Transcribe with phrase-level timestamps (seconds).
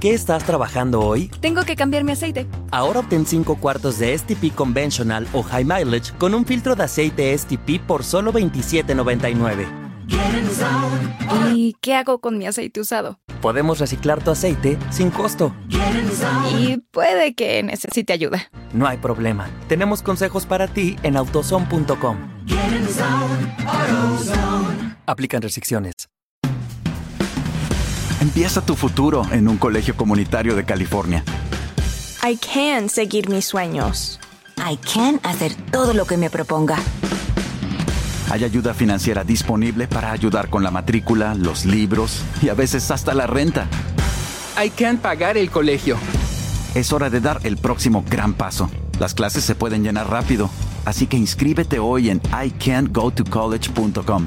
[0.00, 1.28] ¿Qué estás trabajando hoy?
[1.40, 2.46] Tengo que cambiar mi aceite.
[2.70, 7.36] Ahora obtén 5 cuartos de STP Conventional o High Mileage con un filtro de aceite
[7.36, 9.66] STP por solo $27.99.
[11.52, 13.18] ¿Y qué hago con mi aceite usado?
[13.42, 15.52] Podemos reciclar tu aceite sin costo.
[16.56, 18.50] Y puede que necesite ayuda.
[18.72, 19.50] No hay problema.
[19.66, 22.16] Tenemos consejos para ti en autozone.com.
[25.06, 25.94] Aplican restricciones.
[28.20, 31.22] Empieza tu futuro en un colegio comunitario de California.
[32.28, 34.18] I can seguir mis sueños.
[34.56, 36.78] I can hacer todo lo que me proponga.
[38.30, 43.14] Hay ayuda financiera disponible para ayudar con la matrícula, los libros y a veces hasta
[43.14, 43.68] la renta.
[44.62, 45.96] I can pagar el colegio.
[46.74, 48.68] Es hora de dar el próximo gran paso.
[48.98, 50.50] Las clases se pueden llenar rápido,
[50.84, 54.26] así que inscríbete hoy en ican'tgotocollege.com.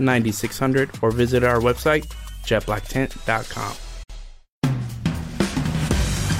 [0.00, 2.06] 9600, or visit our website,
[2.44, 3.90] jetblacktent.com.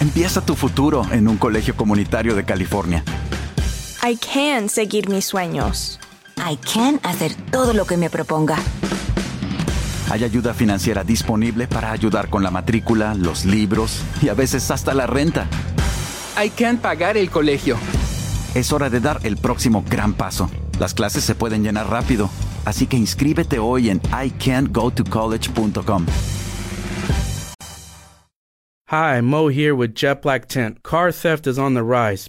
[0.00, 3.04] Empieza tu futuro en un colegio comunitario de California.
[4.02, 6.00] I can seguir mis sueños.
[6.38, 8.56] I can hacer todo lo que me proponga.
[10.10, 14.94] Hay ayuda financiera disponible para ayudar con la matrícula, los libros y a veces hasta
[14.94, 15.46] la renta.
[16.42, 17.76] I can pagar el colegio.
[18.54, 20.50] Es hora de dar el próximo gran paso.
[20.78, 22.30] Las clases se pueden llenar rápido,
[22.64, 26.06] así que inscríbete hoy en ican'tgotocollege.com.
[28.90, 30.82] Hi, Mo here with Jet Black Tent.
[30.82, 32.28] Car theft is on the rise.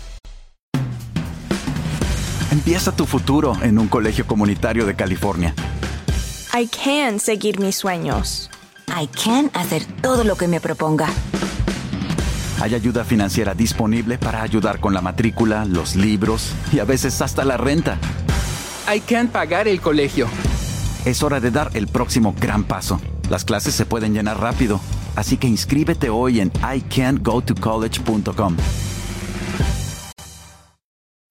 [2.51, 5.55] Empieza tu futuro en un colegio comunitario de California.
[6.53, 8.49] I can seguir mis sueños.
[8.89, 11.07] I can hacer todo lo que me proponga.
[12.59, 17.45] Hay ayuda financiera disponible para ayudar con la matrícula, los libros y a veces hasta
[17.45, 17.97] la renta.
[18.93, 20.27] I can pagar el colegio.
[21.05, 22.99] Es hora de dar el próximo gran paso.
[23.29, 24.81] Las clases se pueden llenar rápido,
[25.15, 28.57] así que inscríbete hoy en ican'tgotocollege.com.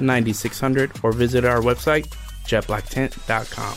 [0.00, 2.06] 9600, or visit our website,
[2.46, 3.74] jetblacktent.com.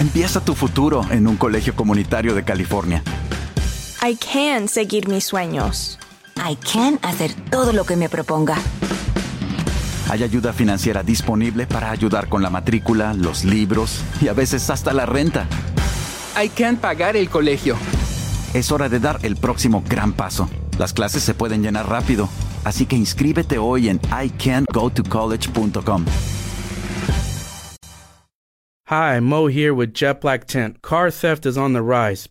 [0.00, 3.02] Empieza tu futuro en un colegio comunitario de California.
[4.00, 5.98] I can seguir mis sueños.
[6.36, 8.56] I can hacer todo lo que me proponga.
[10.08, 14.92] Hay ayuda financiera disponible para ayudar con la matrícula, los libros y a veces hasta
[14.92, 15.46] la renta.
[16.42, 17.76] I can pagar el colegio.
[18.54, 20.48] Es hora de dar el próximo gran paso.
[20.78, 22.28] Las clases se pueden llenar rápido,
[22.64, 26.04] así que inscríbete hoy en ican'tgotocollege.com.
[28.86, 30.80] Hi, Mo here with Jet Black Tent.
[30.80, 32.30] Car theft is on the rise.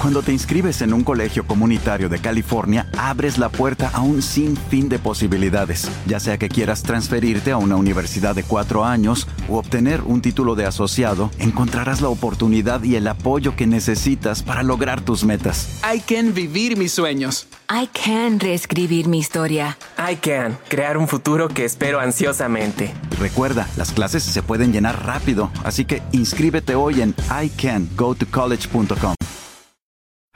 [0.00, 4.88] Cuando te inscribes en un colegio comunitario de California, abres la puerta a un sinfín
[4.88, 10.02] de posibilidades, ya sea que quieras transferirte a una universidad de cuatro años u obtener
[10.02, 15.24] un título de asociado, encontrarás la oportunidad y el apoyo que necesitas para lograr tus
[15.24, 15.80] metas.
[15.82, 17.48] I can vivir mis sueños.
[17.68, 19.78] I can reescribir mi historia.
[19.98, 22.94] I can crear un futuro que espero ansiosamente.
[23.18, 29.14] Recuerda, las clases se pueden llenar rápido, así que inscríbete hoy en icangotocollege.com.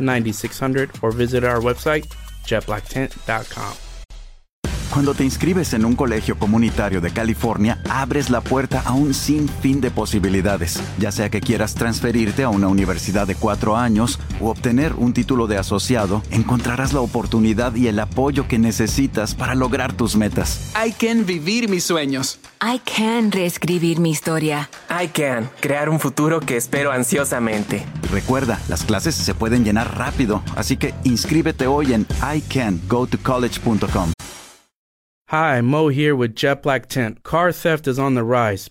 [0.00, 2.06] 9600, or visit our website,
[2.44, 3.74] jetblacktent.com.
[4.92, 9.80] Cuando te inscribes en un colegio comunitario de California, abres la puerta a un sinfín
[9.80, 14.92] de posibilidades, ya sea que quieras transferirte a una universidad de cuatro años u obtener
[14.92, 20.14] un título de asociado, encontrarás la oportunidad y el apoyo que necesitas para lograr tus
[20.14, 20.74] metas.
[20.76, 22.38] I can vivir mis sueños.
[22.60, 24.68] I can reescribir mi historia.
[24.90, 27.86] I can crear un futuro que espero ansiosamente.
[28.12, 34.12] Recuerda, las clases se pueden llenar rápido, así que inscríbete hoy en icangotocollege.com.
[35.30, 37.22] Hi, Mo here with Jet Black Tent.
[37.22, 38.70] Car theft is on the rise.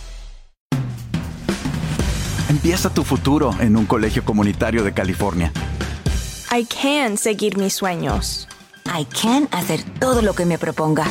[2.51, 5.53] Empieza tu futuro en un colegio comunitario de California.
[6.53, 8.45] I can seguir mis sueños.
[8.87, 11.05] I can hacer todo lo que me proponga.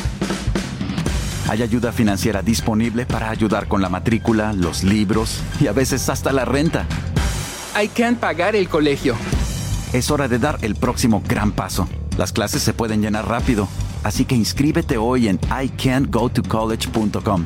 [1.49, 6.31] Hay ayuda financiera disponible para ayudar con la matrícula, los libros y a veces hasta
[6.31, 6.85] la renta.
[7.75, 9.15] I can pagar el colegio.
[9.93, 11.89] Es hora de dar el próximo gran paso.
[12.19, 13.67] Las clases se pueden llenar rápido,
[14.03, 17.45] así que inscríbete hoy en icangotocollege.com.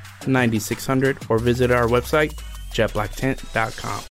[0.27, 2.33] 9600, or visit our website,
[2.71, 4.10] jetblacktent.com.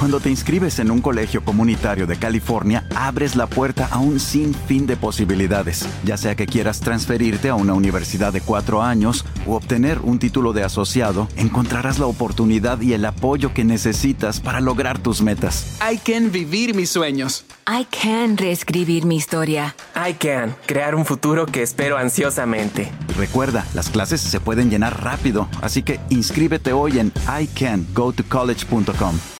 [0.00, 4.86] Cuando te inscribes en un colegio comunitario de California, abres la puerta a un sinfín
[4.86, 9.98] de posibilidades, ya sea que quieras transferirte a una universidad de cuatro años u obtener
[9.98, 15.20] un título de asociado, encontrarás la oportunidad y el apoyo que necesitas para lograr tus
[15.20, 15.78] metas.
[15.82, 17.44] I can vivir mis sueños.
[17.68, 19.76] I can reescribir mi historia.
[19.94, 22.90] I can crear un futuro que espero ansiosamente.
[23.18, 29.39] Recuerda, las clases se pueden llenar rápido, así que inscríbete hoy en icangotocollege.com.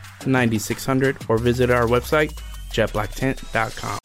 [0.27, 2.33] 9600, or visit our website,
[2.71, 3.99] jetblacktent.com.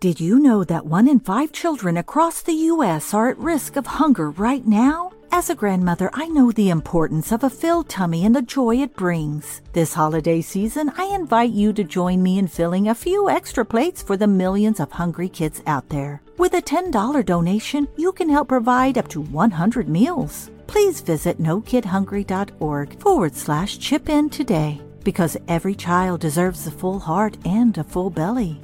[0.00, 3.14] Did you know that one in five children across the U.S.
[3.14, 5.12] are at risk of hunger right now?
[5.36, 8.94] As a grandmother, I know the importance of a filled tummy and the joy it
[8.94, 9.62] brings.
[9.72, 14.00] This holiday season, I invite you to join me in filling a few extra plates
[14.00, 16.22] for the millions of hungry kids out there.
[16.38, 20.52] With a $10 donation, you can help provide up to 100 meals.
[20.68, 27.38] Please visit nokidhungry.org forward slash chip in today because every child deserves a full heart
[27.44, 28.60] and a full belly.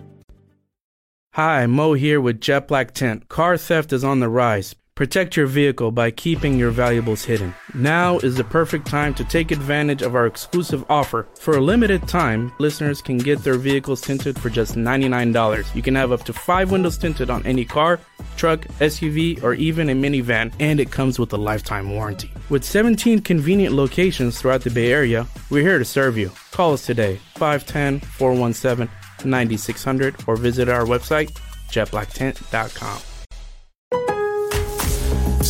[1.35, 3.29] Hi, Mo here with Jet Black Tent.
[3.29, 4.77] Car theft is on the rise.
[5.00, 7.54] Protect your vehicle by keeping your valuables hidden.
[7.73, 11.26] Now is the perfect time to take advantage of our exclusive offer.
[11.37, 15.75] For a limited time, listeners can get their vehicles tinted for just $99.
[15.75, 17.99] You can have up to five windows tinted on any car,
[18.37, 22.30] truck, SUV, or even a minivan, and it comes with a lifetime warranty.
[22.50, 26.30] With 17 convenient locations throughout the Bay Area, we're here to serve you.
[26.50, 31.30] Call us today, 510 417 9600, or visit our website,
[31.71, 33.10] jetblacktint.com.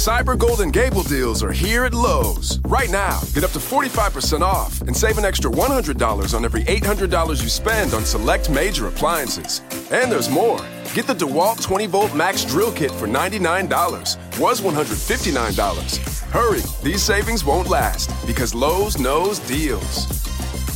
[0.01, 2.59] Cyber Golden Gable deals are here at Lowe's.
[2.61, 7.43] Right now, get up to 45% off and save an extra $100 on every $800
[7.43, 9.61] you spend on select major appliances.
[9.93, 10.65] And there's more.
[10.95, 14.41] Get the DeWalt 20 volt max drill kit for $99.
[14.41, 15.99] Was $159.
[16.31, 20.07] Hurry, these savings won't last because Lowe's knows deals.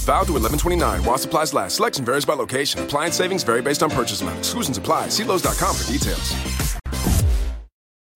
[0.04, 1.76] Valid to 1129 while supplies last.
[1.76, 2.82] Selection varies by location.
[2.82, 4.40] Appliance savings vary based on purchase amount.
[4.40, 5.08] Exclusions apply.
[5.08, 6.74] See Lowe's.com for details.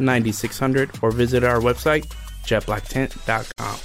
[0.00, 2.06] 9600, or visit our website,
[2.44, 3.78] jetblacktint.com.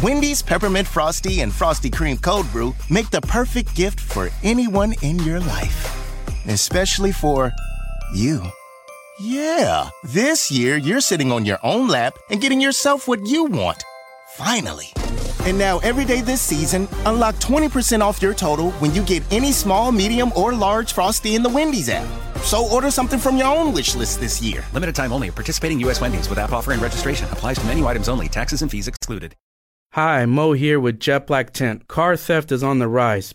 [0.00, 5.18] Wendy's Peppermint Frosty and Frosty Cream Cold Brew make the perfect gift for anyone in
[5.20, 7.50] your life, especially for
[8.14, 8.40] you.
[9.20, 13.82] Yeah, this year you're sitting on your own lap and getting yourself what you want.
[14.36, 14.92] Finally.
[15.40, 19.50] And now, every day this season, unlock 20% off your total when you get any
[19.50, 22.06] small, medium, or large Frosty in the Wendy's app.
[22.48, 24.64] So order something from your own wish list this year.
[24.72, 25.30] Limited time only.
[25.30, 26.00] Participating U.S.
[26.00, 28.26] Wendy's with app offer and registration applies to menu items only.
[28.26, 29.36] Taxes and fees excluded.
[29.92, 31.88] Hi, Mo here with Jet Black Tent.
[31.88, 33.34] Car theft is on the rise.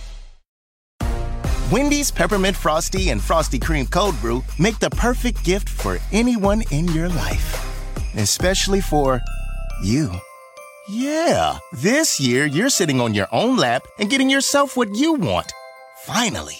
[1.71, 6.85] Wendy's Peppermint Frosty and Frosty Cream Cold Brew make the perfect gift for anyone in
[6.89, 9.21] your life, especially for
[9.81, 10.11] you.
[10.89, 15.53] Yeah, this year you're sitting on your own lap and getting yourself what you want.
[16.01, 16.57] Finally.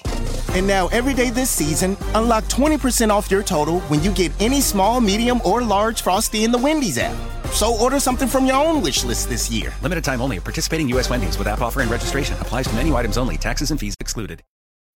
[0.53, 4.61] And now, every day this season, unlock 20% off your total when you get any
[4.61, 7.17] small, medium, or large Frosty in the Wendy's app.
[7.51, 9.73] So order something from your own wish list this year.
[9.81, 10.39] Limited time only.
[10.39, 11.09] Participating U.S.
[11.09, 13.37] Wendy's with app offer and registration applies to menu items only.
[13.37, 14.41] Taxes and fees excluded.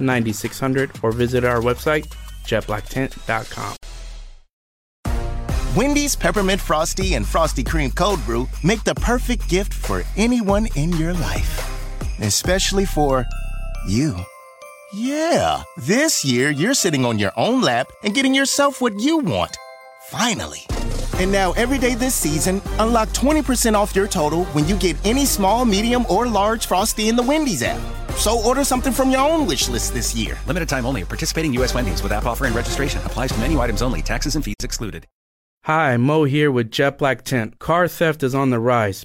[0.00, 2.06] 9600, or visit our website,
[2.44, 3.76] jetblacktint.com.
[5.76, 10.90] Wendy's Peppermint Frosty and Frosty Cream Cold Brew make the perfect gift for anyone in
[10.94, 13.24] your life, especially for
[13.86, 14.16] you.
[14.92, 19.56] Yeah, this year you're sitting on your own lap and getting yourself what you want.
[20.08, 20.66] Finally.
[21.20, 25.24] And now, every day this season, unlock 20% off your total when you get any
[25.24, 27.80] small, medium, or large Frosty in the Wendy's app.
[28.16, 30.38] So order something from your own wish list this year.
[30.46, 31.04] Limited time only.
[31.04, 31.74] Participating U.S.
[31.74, 34.02] Wendy's with app offer and registration applies to menu items only.
[34.02, 35.06] Taxes and fees excluded.
[35.64, 37.58] Hi, Mo here with Jet Black Tent.
[37.58, 39.04] Car theft is on the rise.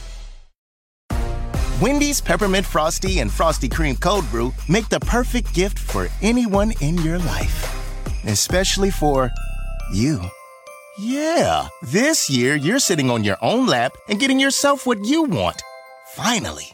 [1.81, 6.95] Wendy's Peppermint Frosty and Frosty Cream Cold Brew make the perfect gift for anyone in
[6.99, 9.31] your life, especially for
[9.91, 10.21] you.
[10.99, 15.63] Yeah, this year you're sitting on your own lap and getting yourself what you want.
[16.11, 16.69] Finally.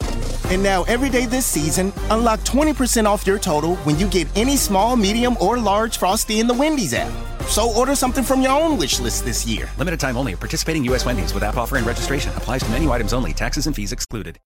[0.50, 4.58] And now, every day this season, unlock 20% off your total when you get any
[4.58, 7.12] small, medium, or large Frosty in the Wendy's app.
[7.48, 9.70] So order something from your own wish list this year.
[9.78, 10.36] Limited time only.
[10.36, 11.06] Participating U.S.
[11.06, 13.32] Wendy's with app offer and registration applies to menu items only.
[13.32, 14.38] Taxes and fees excluded.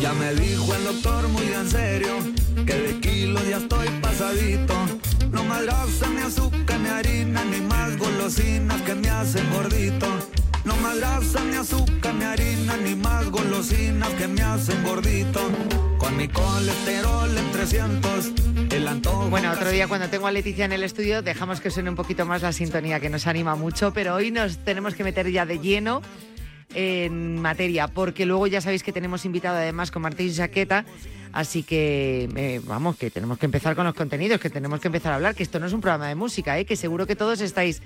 [0.00, 2.14] Ya me dijo el doctor muy en serio
[2.64, 4.74] que de kilos ya estoy pasadito.
[5.30, 10.06] No más grasa, ni azúcar, ni harina, ni más golosinas que me hacen gordito.
[10.68, 15.40] No más grasa, ni azúcar, ni harina, ni más golosinas que me hacen gordito.
[15.96, 18.32] Con mi colesterol en 300,
[18.72, 19.30] el antojo.
[19.30, 22.26] Bueno, otro día cuando tengo a Leticia en el estudio dejamos que suene un poquito
[22.26, 25.58] más la sintonía que nos anima mucho, pero hoy nos tenemos que meter ya de
[25.58, 26.02] lleno
[26.74, 30.84] en materia, porque luego ya sabéis que tenemos invitado además con Martín Jaqueta,
[31.32, 35.12] así que eh, vamos, que tenemos que empezar con los contenidos, que tenemos que empezar
[35.12, 36.66] a hablar, que esto no es un programa de música, ¿eh?
[36.66, 37.80] que seguro que todos estáis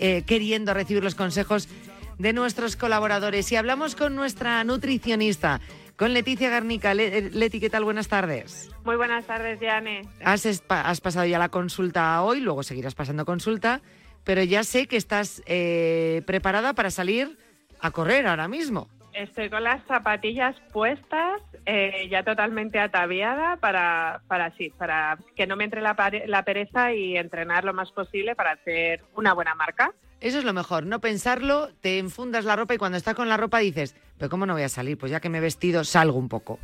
[0.00, 1.68] eh, queriendo recibir los consejos
[2.18, 3.50] de nuestros colaboradores.
[3.52, 5.60] Y hablamos con nuestra nutricionista,
[5.96, 6.94] con Leticia Garnica.
[6.94, 7.84] Le- Leti, ¿qué tal?
[7.84, 8.70] Buenas tardes.
[8.84, 10.02] Muy buenas tardes, Diane.
[10.24, 13.80] Has, has pasado ya la consulta hoy, luego seguirás pasando consulta,
[14.24, 17.38] pero ya sé que estás eh, preparada para salir
[17.80, 18.88] a correr ahora mismo.
[19.12, 25.54] Estoy con las zapatillas puestas, eh, ya totalmente ataviada para, para sí, para que no
[25.54, 29.92] me entre la pereza y entrenar lo más posible para hacer una buena marca.
[30.20, 33.36] Eso es lo mejor, no pensarlo, te enfundas la ropa y cuando estás con la
[33.36, 34.96] ropa dices, pero ¿cómo no voy a salir?
[34.96, 36.58] Pues ya que me he vestido, salgo un poco.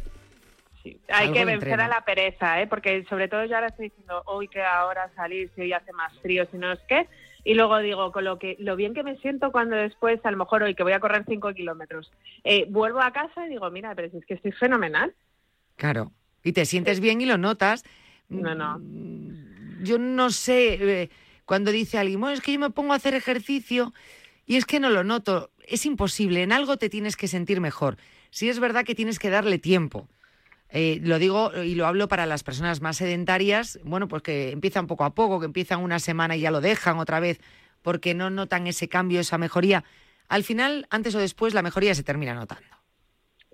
[0.84, 2.66] Hay Algo que vencer a la pereza, ¿eh?
[2.66, 6.12] porque sobre todo yo ahora estoy diciendo, hoy que ahora salir, si hoy hace más
[6.20, 7.06] frío, si no es qué.
[7.44, 10.36] Y luego digo, con lo que lo bien que me siento cuando después, a lo
[10.36, 12.10] mejor hoy que voy a correr 5 kilómetros,
[12.44, 15.14] eh, vuelvo a casa y digo, mira, pero si es que estoy fenomenal.
[15.76, 16.12] Claro.
[16.42, 17.84] Y te sientes bien y lo notas.
[18.28, 18.80] No, no.
[19.82, 21.10] Yo no sé, eh,
[21.50, 23.92] cuando dice alguien, "Bueno, es que yo me pongo a hacer ejercicio
[24.46, 25.50] y es que no lo noto.
[25.66, 27.96] Es imposible, en algo te tienes que sentir mejor.
[28.30, 30.06] Sí es verdad que tienes que darle tiempo.
[30.68, 34.86] Eh, lo digo y lo hablo para las personas más sedentarias, bueno, pues que empiezan
[34.86, 37.40] poco a poco, que empiezan una semana y ya lo dejan otra vez
[37.82, 39.82] porque no notan ese cambio, esa mejoría.
[40.28, 42.76] Al final, antes o después, la mejoría se termina notando.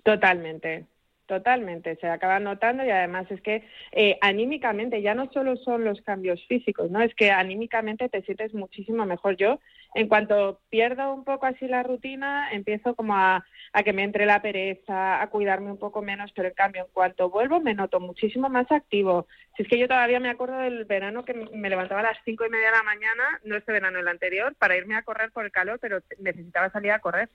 [0.03, 0.85] Totalmente,
[1.27, 1.95] totalmente.
[1.97, 6.43] Se acaba notando y además es que eh, anímicamente ya no solo son los cambios
[6.47, 7.01] físicos, ¿no?
[7.01, 9.37] Es que anímicamente te sientes muchísimo mejor.
[9.37, 9.59] Yo,
[9.93, 14.25] en cuanto pierdo un poco así la rutina, empiezo como a, a que me entre
[14.25, 17.99] la pereza, a cuidarme un poco menos, pero en cambio, en cuanto vuelvo, me noto
[17.99, 19.27] muchísimo más activo.
[19.55, 22.45] Si es que yo todavía me acuerdo del verano que me levantaba a las cinco
[22.45, 25.45] y media de la mañana, no este verano, el anterior, para irme a correr por
[25.45, 27.29] el calor, pero necesitaba salir a correr.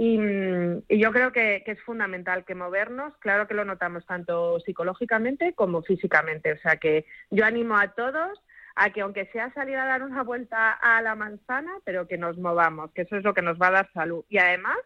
[0.00, 4.60] Y, mm, y yo creo que, es fundamental que movernos, claro que lo notamos tanto
[4.60, 6.52] psicológicamente como físicamente.
[6.52, 8.40] O sea que yo animo a todos
[8.76, 12.38] a que aunque sea salir a dar una vuelta a la manzana, pero que nos
[12.38, 14.24] movamos, que eso es lo que nos va a dar salud.
[14.28, 14.76] Y además,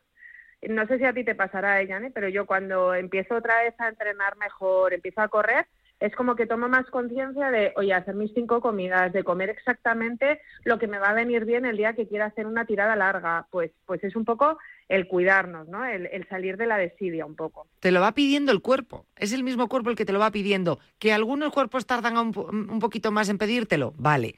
[0.63, 3.89] no sé si a ti te pasará, Yane, pero yo cuando empiezo otra vez a
[3.89, 5.67] entrenar mejor, empiezo a correr,
[6.03, 10.41] es como que tomo más conciencia de, oye, hacer mis cinco comidas, de comer exactamente
[10.65, 13.47] lo que me va a venir bien el día que quiera hacer una tirada larga.
[13.51, 15.85] Pues, pues es un poco el cuidarnos, ¿no?
[15.85, 17.69] El, salir de la desidia un poco.
[17.79, 19.07] Te lo va pidiendo el cuerpo.
[19.15, 20.81] Es el mismo cuerpo el que te lo va pidiendo.
[20.99, 22.37] Que algunos cuerpos tardan un,
[22.69, 24.35] un poquito más en pedírtelo, vale.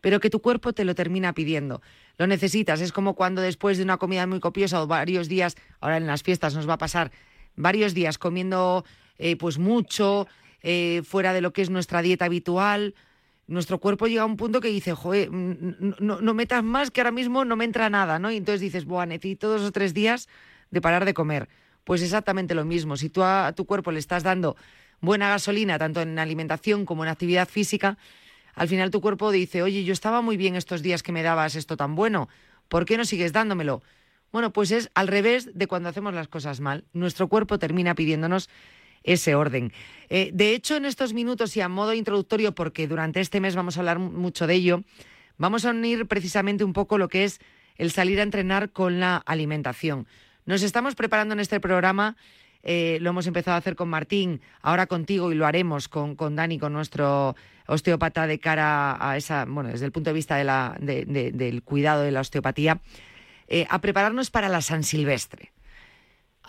[0.00, 1.82] Pero que tu cuerpo te lo termina pidiendo.
[2.18, 2.80] Lo necesitas.
[2.80, 6.24] Es como cuando después de una comida muy copiosa o varios días, ahora en las
[6.24, 7.12] fiestas nos va a pasar
[7.54, 8.84] varios días comiendo
[9.18, 10.26] eh, pues mucho,
[10.68, 12.96] eh, fuera de lo que es nuestra dieta habitual.
[13.46, 17.44] Nuestro cuerpo llega a un punto que dice, joder, no, metas más que ahora mismo
[17.44, 18.32] no me entra nada, ¿no?
[18.32, 20.28] Y entonces dices, buah, necesito dos o tres días
[20.72, 21.48] de parar de comer.
[21.84, 22.96] Pues exactamente lo mismo.
[22.96, 24.56] Si tú a, a tu cuerpo le estás dando
[25.00, 27.96] buena gasolina, tanto en alimentación como en actividad física,
[28.56, 31.54] al final tu cuerpo dice, oye, yo estaba muy bien estos días que me dabas
[31.54, 32.28] esto tan bueno,
[32.66, 33.84] ¿por qué no sigues dándomelo?
[34.32, 36.82] Bueno, pues es al revés de cuando hacemos las cosas mal.
[36.92, 38.50] Nuestro cuerpo termina pidiéndonos
[39.02, 39.72] ese orden.
[40.08, 43.76] Eh, de hecho, en estos minutos y a modo introductorio, porque durante este mes vamos
[43.76, 44.82] a hablar mu- mucho de ello,
[45.38, 47.40] vamos a unir precisamente un poco lo que es
[47.76, 50.06] el salir a entrenar con la alimentación.
[50.44, 52.16] Nos estamos preparando en este programa,
[52.62, 56.36] eh, lo hemos empezado a hacer con Martín, ahora contigo y lo haremos con, con
[56.36, 60.36] Dani, con nuestro osteópata de cara a esa, bueno, desde el punto de vista
[60.78, 62.80] del cuidado de la osteopatía,
[63.48, 65.52] eh, a prepararnos para la San Silvestre.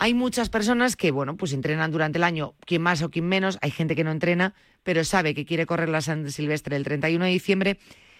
[0.00, 3.58] Hay muchas personas que, bueno, pues entrenan durante el año, quien más o quien menos,
[3.62, 7.24] hay gente que no entrena, pero sabe que quiere correr la San Silvestre el 31
[7.24, 7.78] de diciembre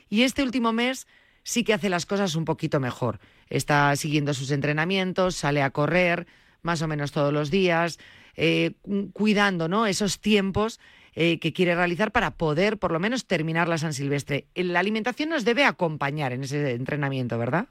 [0.08, 1.06] y este último mes
[1.44, 3.20] sí que hace las cosas un poquito mejor.
[3.48, 6.26] Está siguiendo sus entrenamientos, sale a correr
[6.62, 7.98] más o menos todos los días,
[8.34, 9.86] eh, cu- cuidando ¿no?
[9.86, 10.80] esos tiempos
[11.14, 14.46] eh, que quiere realizar para poder por lo menos terminar la San Silvestre.
[14.54, 17.68] La alimentación nos debe acompañar en ese entrenamiento, ¿verdad?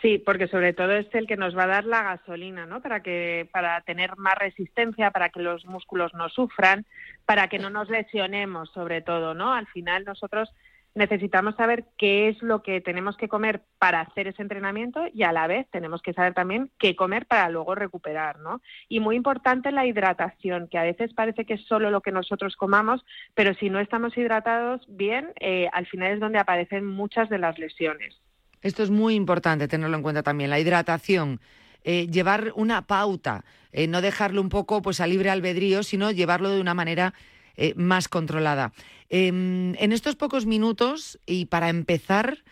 [0.00, 2.80] Sí, porque sobre todo es el que nos va a dar la gasolina, ¿no?
[2.80, 6.86] Para que para tener más resistencia, para que los músculos no sufran,
[7.26, 9.52] para que no nos lesionemos, sobre todo, ¿no?
[9.52, 10.50] Al final nosotros
[10.94, 15.32] necesitamos saber qué es lo que tenemos que comer para hacer ese entrenamiento y a
[15.32, 18.60] la vez tenemos que saber también qué comer para luego recuperar, ¿no?
[18.88, 22.56] Y muy importante la hidratación, que a veces parece que es solo lo que nosotros
[22.56, 27.38] comamos, pero si no estamos hidratados bien, eh, al final es donde aparecen muchas de
[27.38, 28.14] las lesiones.
[28.62, 31.40] Esto es muy importante tenerlo en cuenta también, la hidratación.
[31.84, 36.50] Eh, llevar una pauta, eh, no dejarlo un poco pues a libre albedrío, sino llevarlo
[36.50, 37.14] de una manera
[37.56, 38.72] eh, más controlada.
[39.08, 42.44] Em, en estos pocos minutos, y para empezar,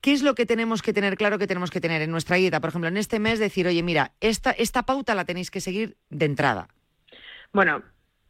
[0.00, 2.60] ¿qué es lo que tenemos que tener claro que tenemos que tener en nuestra dieta?
[2.60, 5.96] Por ejemplo, en este mes decir, oye, mira, esta, esta pauta la tenéis que seguir
[6.08, 6.68] de entrada.
[7.52, 7.82] Bueno,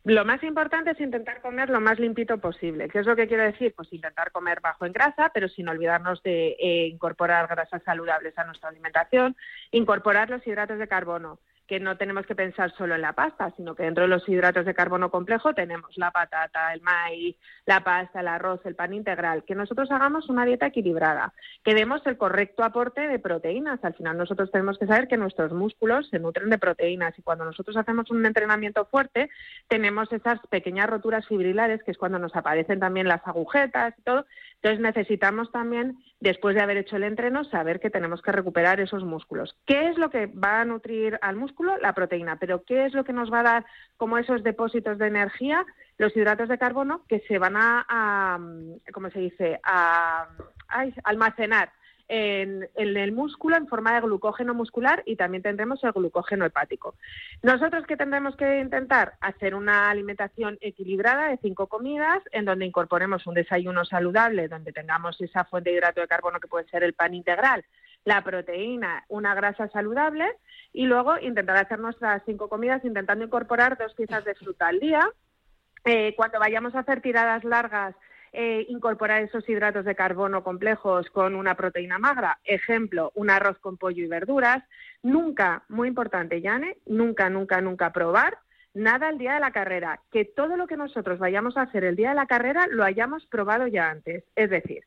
[0.04, 2.88] lo más importante es intentar comer lo más limpito posible.
[2.88, 3.74] ¿Qué es lo que quiero decir?
[3.76, 8.44] Pues intentar comer bajo en grasa, pero sin olvidarnos de eh, incorporar grasas saludables a
[8.44, 9.36] nuestra alimentación,
[9.70, 11.38] incorporar los hidratos de carbono
[11.70, 14.66] que no tenemos que pensar solo en la pasta, sino que dentro de los hidratos
[14.66, 19.44] de carbono complejo tenemos la patata, el maíz, la pasta, el arroz, el pan integral,
[19.44, 23.78] que nosotros hagamos una dieta equilibrada, que demos el correcto aporte de proteínas.
[23.84, 27.44] Al final nosotros tenemos que saber que nuestros músculos se nutren de proteínas y cuando
[27.44, 29.30] nosotros hacemos un entrenamiento fuerte
[29.68, 34.26] tenemos esas pequeñas roturas fibrilares, que es cuando nos aparecen también las agujetas y todo.
[34.56, 39.04] Entonces necesitamos también, después de haber hecho el entreno, saber que tenemos que recuperar esos
[39.04, 39.56] músculos.
[39.66, 41.76] ¿Qué es lo que va a nutrir al músculo?
[41.78, 42.36] la proteína.
[42.36, 45.64] Pero ¿qué es lo que nos va a dar como esos depósitos de energía?
[45.98, 48.38] Los hidratos de carbono que se van a,
[48.92, 50.28] ¿cómo se dice?, a,
[51.04, 51.72] almacenar
[52.10, 56.96] en, el músculo en forma de glucógeno muscular y también tendremos el glucógeno hepático.
[57.42, 63.26] Nosotros que tendremos que intentar hacer una alimentación equilibrada de cinco comidas en donde incorporemos
[63.28, 66.94] un desayuno saludable, donde tengamos esa fuente de hidrato de carbono que puede ser el
[66.94, 67.64] pan integral,
[68.04, 70.26] la proteína, una grasa saludable
[70.72, 75.08] y luego intentar hacer nuestras cinco comidas intentando incorporar dos piezas de fruta al día.
[75.84, 77.94] Eh, cuando vayamos a hacer tiradas largas,
[78.32, 82.38] eh, incorporar esos hidratos de carbono complejos con una proteína magra.
[82.44, 84.62] Ejemplo, un arroz con pollo y verduras.
[85.02, 88.38] Nunca, muy importante, Yane, nunca, nunca, nunca probar
[88.74, 90.00] nada el día de la carrera.
[90.12, 93.26] Que todo lo que nosotros vayamos a hacer el día de la carrera lo hayamos
[93.26, 94.24] probado ya antes.
[94.36, 94.84] Es decir,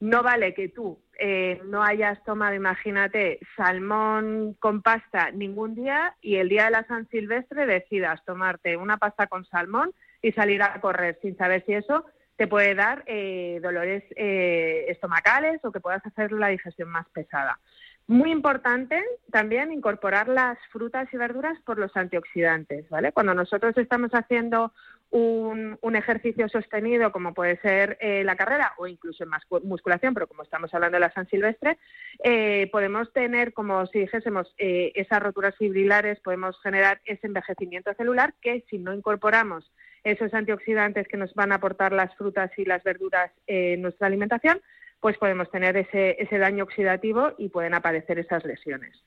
[0.00, 6.36] no vale que tú eh, no hayas tomado, imagínate, salmón con pasta ningún día y
[6.36, 10.80] el día de la San Silvestre decidas tomarte una pasta con salmón y salir a
[10.80, 12.04] correr sin saber si eso
[12.36, 17.58] te puede dar eh, dolores eh, estomacales o que puedas hacer la digestión más pesada.
[18.06, 23.12] Muy importante también incorporar las frutas y verduras por los antioxidantes, ¿vale?
[23.12, 24.72] Cuando nosotros estamos haciendo
[25.14, 29.30] un, ejercicio sostenido como puede ser eh, la carrera o incluso en
[29.62, 31.78] musculación, pero como estamos hablando de la San Silvestre,
[32.24, 38.34] eh, podemos tener, como si dijésemos, eh, esas roturas fibrilares, podemos generar ese envejecimiento celular
[38.40, 39.70] que si no incorporamos
[40.02, 44.60] esos antioxidantes que nos van a aportar las frutas y las verduras en nuestra alimentación,
[44.98, 49.00] pues podemos tener ese, ese daño oxidativo y pueden aparecer esas lesiones.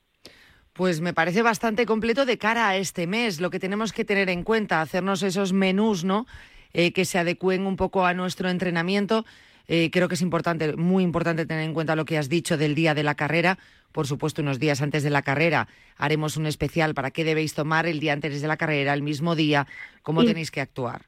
[0.78, 3.42] Pues me parece bastante completo de cara a este mes.
[3.42, 6.28] Lo que tenemos que tener en cuenta, hacernos esos menús, ¿no?
[6.72, 9.26] Eh, que se adecúen un poco a nuestro entrenamiento.
[9.68, 12.76] Eh, creo que es importante, muy importante tener en cuenta lo que has dicho del
[12.76, 13.58] día de la carrera.
[13.92, 17.88] Por supuesto, unos días antes de la carrera haremos un especial para qué debéis tomar
[17.88, 19.66] el día antes de la carrera, el mismo día,
[20.04, 21.08] cómo tenéis que actuar.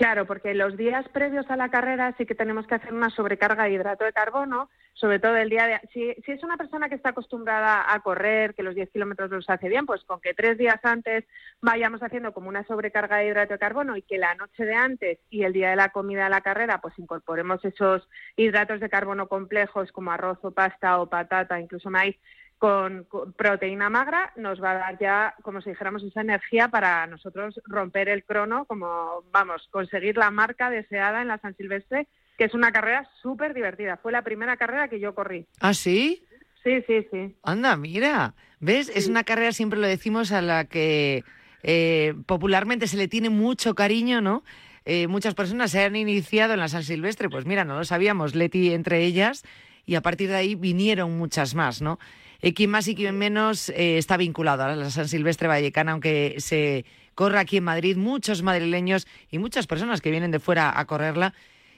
[0.00, 3.64] Claro, porque los días previos a la carrera sí que tenemos que hacer una sobrecarga
[3.64, 5.80] de hidrato de carbono, sobre todo el día de...
[5.92, 9.50] Si, si es una persona que está acostumbrada a correr, que los 10 kilómetros los
[9.50, 11.26] hace bien, pues con que tres días antes
[11.60, 15.18] vayamos haciendo como una sobrecarga de hidrato de carbono y que la noche de antes
[15.28, 19.28] y el día de la comida de la carrera pues incorporemos esos hidratos de carbono
[19.28, 22.16] complejos como arroz o pasta o patata, incluso maíz,
[22.60, 23.06] con,
[23.38, 28.10] proteína magra nos va a dar ya, como si dijéramos, esa energía para nosotros romper
[28.10, 32.70] el crono, como vamos, conseguir la marca deseada en la San Silvestre, que es una
[32.70, 33.96] carrera súper divertida.
[33.96, 35.46] Fue la primera carrera que yo corrí.
[35.58, 36.22] ¿Ah, sí?
[36.62, 37.34] Sí, sí, sí.
[37.42, 38.34] Anda, mira.
[38.60, 38.92] ¿Ves?
[38.94, 41.24] Es una carrera, siempre lo decimos, a la que
[41.62, 44.44] eh, popularmente se le tiene mucho cariño, ¿no?
[44.84, 48.34] Eh, muchas personas se han iniciado en la San Silvestre, pues mira, no lo sabíamos,
[48.34, 49.44] Leti entre ellas,
[49.86, 51.98] y a partir de ahí vinieron muchas más, ¿no?
[52.42, 56.36] Eh, quien más y quien menos eh, está vinculado a la San Silvestre Vallecana, aunque
[56.38, 60.84] se corra aquí en Madrid, muchos madrileños y muchas personas que vienen de fuera a
[60.86, 61.34] correrla.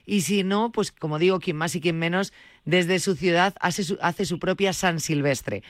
[0.06, 2.32] Y si no, pues como digo, quien más y quien menos,
[2.64, 3.84] desde su ciudad hace
[4.24, 5.62] su, propia San Silvestre.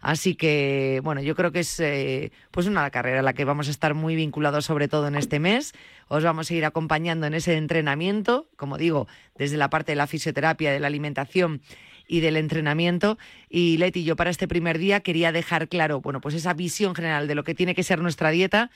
[0.00, 3.66] Así que, bueno, yo creo que es eh, pues una carrera a la que vamos
[3.68, 5.72] a estar muy vinculados, sobre todo en este mes.
[6.08, 10.06] Os vamos a ir acompañando en ese entrenamiento, como digo, desde la parte de la
[10.06, 11.62] fisioterapia, de la alimentación
[12.06, 13.18] y del entrenamiento.
[13.48, 17.28] Y Leti, yo para este primer día quería dejar claro, bueno, pues esa visión general
[17.28, 18.70] de lo que tiene que ser nuestra dieta,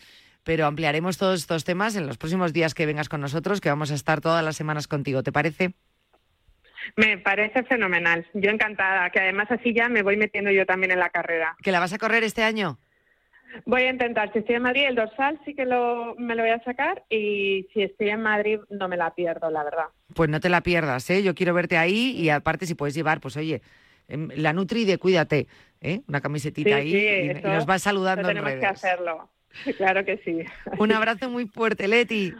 [0.44, 3.90] pero ampliaremos todos estos temas en los próximos días que vengas con nosotros, que vamos
[3.90, 5.22] a estar todas las semanas contigo.
[5.22, 5.74] ¿Te parece?
[6.96, 8.26] Me parece fenomenal.
[8.34, 11.56] Yo encantada, que además así ya me voy metiendo yo también en la carrera.
[11.62, 12.78] ¿Que la vas a correr este año?
[13.64, 16.52] Voy a intentar, si estoy en Madrid, el dorsal sí que lo, me lo voy
[16.52, 19.86] a sacar y si estoy en Madrid no me la pierdo, la verdad.
[20.14, 21.22] Pues no te la pierdas, ¿eh?
[21.22, 23.62] Yo quiero verte ahí y aparte si puedes llevar, pues oye,
[24.08, 25.46] em, la Nutri de Cuídate,
[25.80, 26.00] ¿eh?
[26.08, 29.28] Una camisetita ahí y, nos vas saludando tenemos que hacerlo,
[29.76, 30.44] claro que sí.
[30.78, 32.32] Un abrazo muy fuerte, Leti.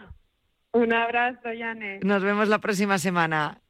[0.73, 1.99] Un abrazo, Yane.
[2.03, 3.61] Nos vemos la próxima semana.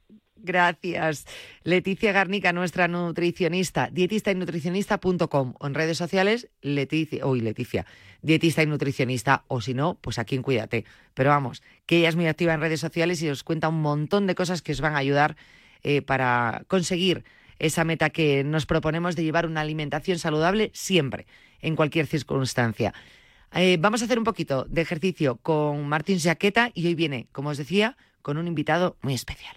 [0.42, 1.26] Gracias.
[1.64, 7.86] Leticia Garnica, nuestra nutricionista, dietista y nutricionista.com o en redes sociales, Leticia, uy, Leticia,
[8.22, 10.84] dietista y nutricionista, o si no, pues aquí en Cuídate.
[11.14, 14.26] Pero vamos, que ella es muy activa en redes sociales y os cuenta un montón
[14.26, 15.36] de cosas que os van a ayudar
[15.82, 17.24] eh, para conseguir
[17.58, 21.26] esa meta que nos proponemos de llevar una alimentación saludable siempre,
[21.60, 22.94] en cualquier circunstancia.
[23.52, 27.50] Eh, vamos a hacer un poquito de ejercicio con Martín Jaqueta y hoy viene, como
[27.50, 29.56] os decía, con un invitado muy especial.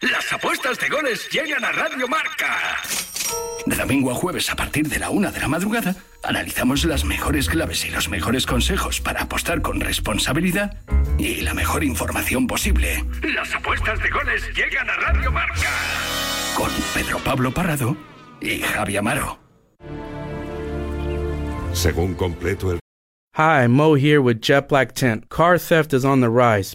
[0.00, 2.56] Las apuestas de goles llegan a Radio Marca.
[3.66, 7.50] De domingo a jueves a partir de la una de la madrugada, analizamos las mejores
[7.50, 10.78] claves y los mejores consejos para apostar con responsabilidad
[11.18, 13.04] y la mejor información posible.
[13.22, 15.68] Las apuestas de goles llegan a Radio Marca.
[16.56, 17.94] Con Pedro Pablo Parrado
[18.40, 19.38] y Javi Amaro.
[21.74, 22.80] Según completo el
[23.36, 25.28] Hi, Mo here with Jet Black Tent.
[25.28, 26.74] Car theft is on the rise.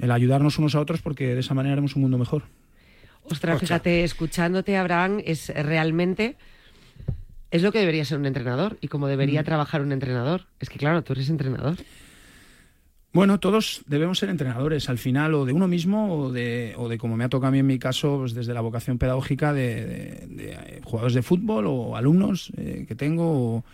[0.00, 2.42] el ayudarnos unos a otros porque de esa manera haremos un mundo mejor.
[3.24, 6.36] Ostras, fíjate, escuchándote, Abraham, es realmente
[7.50, 9.44] es lo que debería ser un entrenador y como debería Mm.
[9.44, 10.46] trabajar un entrenador.
[10.60, 11.76] Es que claro, tú eres entrenador.
[13.12, 16.96] Bueno, todos debemos ser entrenadores al final, o de uno mismo, o de, o de
[16.96, 19.84] como me ha tocado a mí en mi caso, pues desde la vocación pedagógica de,
[19.84, 23.64] de- de, eh, jugadores de fútbol o alumnos eh, que tengo, o,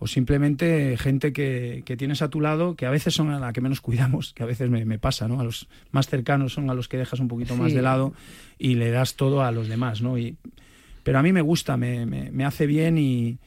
[0.00, 3.52] o simplemente gente que, que tienes a tu lado, que a veces son a la
[3.52, 5.38] que menos cuidamos, que a veces me, me pasa, ¿no?
[5.38, 8.14] A los más cercanos son a los que dejas un poquito más de lado
[8.58, 10.16] y le das todo a los demás, ¿no?
[10.16, 10.36] Y,
[11.02, 13.38] pero a mí me gusta, me, me, me hace bien y,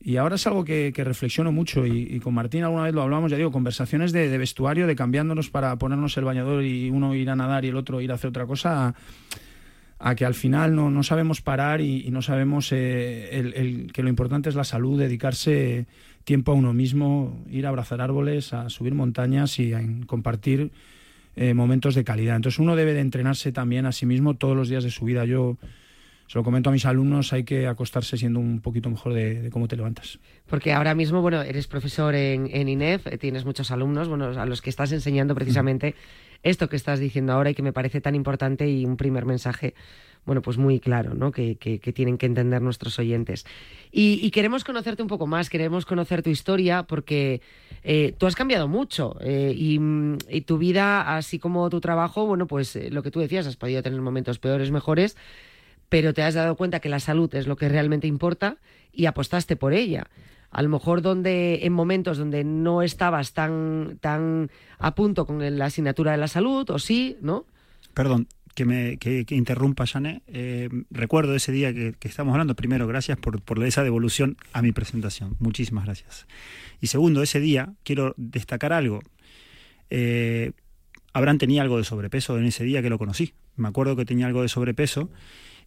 [0.00, 3.02] y ahora es algo que, que reflexiono mucho y, y con Martín alguna vez lo
[3.02, 7.16] hablamos, ya digo, conversaciones de, de vestuario, de cambiándonos para ponernos el bañador y uno
[7.16, 8.94] ir a nadar y el otro ir a hacer otra cosa, a,
[10.00, 13.92] a que al final no, no sabemos parar y, y no sabemos eh, el- el-
[13.92, 15.86] que lo importante es la salud, dedicarse
[16.24, 20.70] tiempo a uno mismo, ir a abrazar árboles, a subir montañas y a compartir
[21.36, 22.36] eh, momentos de calidad.
[22.36, 25.24] Entonces uno debe de entrenarse también a sí mismo todos los días de su vida.
[25.24, 25.56] Yo
[26.26, 29.50] se lo comento a mis alumnos, hay que acostarse siendo un poquito mejor de, de
[29.50, 30.18] cómo te levantas.
[30.46, 34.44] Porque ahora mismo, bueno, eres profesor en, en INEF, eh, tienes muchos alumnos, bueno, a
[34.46, 35.94] los que estás enseñando precisamente
[36.42, 39.74] esto que estás diciendo ahora y que me parece tan importante y un primer mensaje,
[40.24, 41.32] bueno, pues muy claro, ¿no?
[41.32, 43.46] Que, que- tienen que entender nuestros oyentes.
[43.90, 47.40] Y, queremos conocerte un poco más, queremos conocer tu historia porque
[47.82, 52.26] eh, tú has cambiado mucho eh, y, mm, y tu vida, así como tu trabajo,
[52.26, 55.16] bueno, pues eh, lo que tú decías, has podido tener momentos peores, mejores,
[55.88, 58.58] pero te has dado cuenta que la salud es lo que realmente importa
[58.92, 60.08] y apostaste por ella.
[60.50, 65.66] A lo mejor donde en momentos donde no estabas tan tan a punto con la
[65.66, 67.44] asignatura de la salud o sí, ¿no?
[67.94, 70.22] Perdón, que me que, que interrumpa, Jané.
[70.26, 72.54] Eh, recuerdo ese día que, que estamos hablando.
[72.56, 75.36] Primero, gracias por, por esa devolución a mi presentación.
[75.38, 76.26] Muchísimas gracias.
[76.80, 79.00] Y segundo, ese día quiero destacar algo.
[79.90, 80.52] Eh,
[81.12, 83.34] Abraham tenía algo de sobrepeso en ese día que lo conocí.
[83.56, 85.10] Me acuerdo que tenía algo de sobrepeso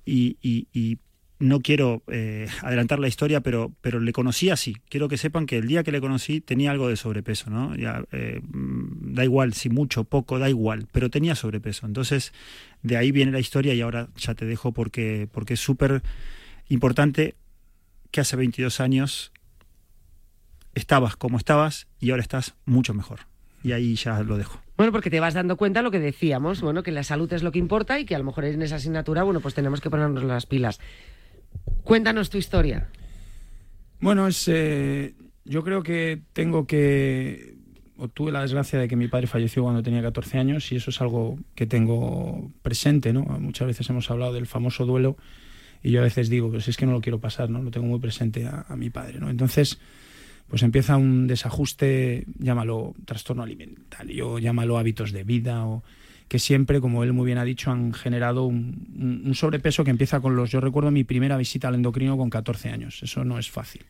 [0.06, 0.98] y, y- y
[1.41, 4.77] no quiero eh, adelantar la historia, pero, pero le conocí así.
[4.89, 7.75] Quiero que sepan que el día que le conocí tenía algo de sobrepeso, ¿no?
[7.75, 11.88] Ya, eh, mm, da igual si mucho, poco, da igual, pero tenía sobrepeso.
[11.88, 12.32] Entonces,
[12.84, 16.04] de ahí viene la historia y ahora ya te dejo porque, porque es súper
[16.69, 17.36] importante
[18.12, 19.32] que hace 22 años
[20.75, 23.21] estabas como estabas y ahora estás mucho mejor.
[23.63, 24.62] Y ahí ya lo dejo.
[24.77, 27.51] Bueno, porque te vas dando cuenta lo que decíamos, bueno, que la salud es lo
[27.51, 30.23] que importa y que a lo mejor en esa asignatura, bueno, pues tenemos que ponernos
[30.23, 30.80] las pilas.
[31.83, 32.89] Cuéntanos tu historia.
[33.99, 37.55] Bueno, es, eh, yo creo que tengo que...
[37.97, 40.89] O tuve la desgracia de que mi padre falleció cuando tenía 14 años y eso
[40.89, 43.21] es algo que tengo presente, ¿no?
[43.23, 45.17] Muchas veces hemos hablado del famoso duelo
[45.83, 47.61] y yo a veces digo, pues es que no lo quiero pasar, ¿no?
[47.61, 49.29] Lo tengo muy presente a, a mi padre, ¿no?
[49.29, 49.79] Entonces,
[50.47, 55.83] pues empieza un desajuste, llámalo trastorno alimentario, llámalo hábitos de vida, o
[56.32, 60.38] que siempre, como él muy bien ha dicho, han generado un, sobrepeso que empieza con
[60.38, 60.50] los...
[60.50, 63.84] Yo recuerdo mi primera visita al endocrino con 14 años, eso no es fácil.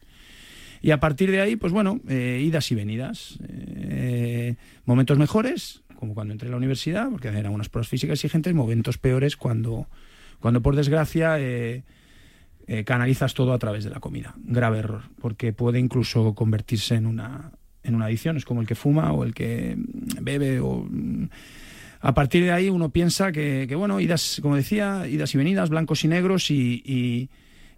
[0.81, 3.37] Y a partir de ahí, pues bueno, eh, idas y venidas.
[3.47, 8.55] Eh, momentos mejores, como cuando entré a la universidad, porque eran unas pruebas físicas exigentes,
[8.55, 9.85] momentos peores cuando,
[10.39, 11.83] cuando por desgracia, eh,
[12.85, 14.33] canalizas todo a través de la comida.
[14.37, 17.51] Grave error, porque puede incluso convertirse en una,
[17.83, 18.35] en una adicción.
[18.35, 19.75] Es como el que fuma o el que
[20.19, 20.89] bebe o...
[22.01, 26.03] A partir de ahí uno piensa que, bueno, idas, como decía, idas y venidas, blancos
[26.03, 27.29] y negros y,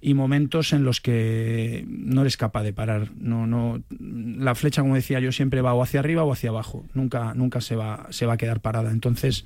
[0.01, 3.11] y, momentos en los que no eres capaz de parar.
[3.17, 6.85] No, no, la flecha, como decía yo, siempre va o hacia arriba o hacia abajo.
[6.93, 8.91] Nunca, nunca se, va, se va a quedar parada.
[8.91, 9.43] Entonces,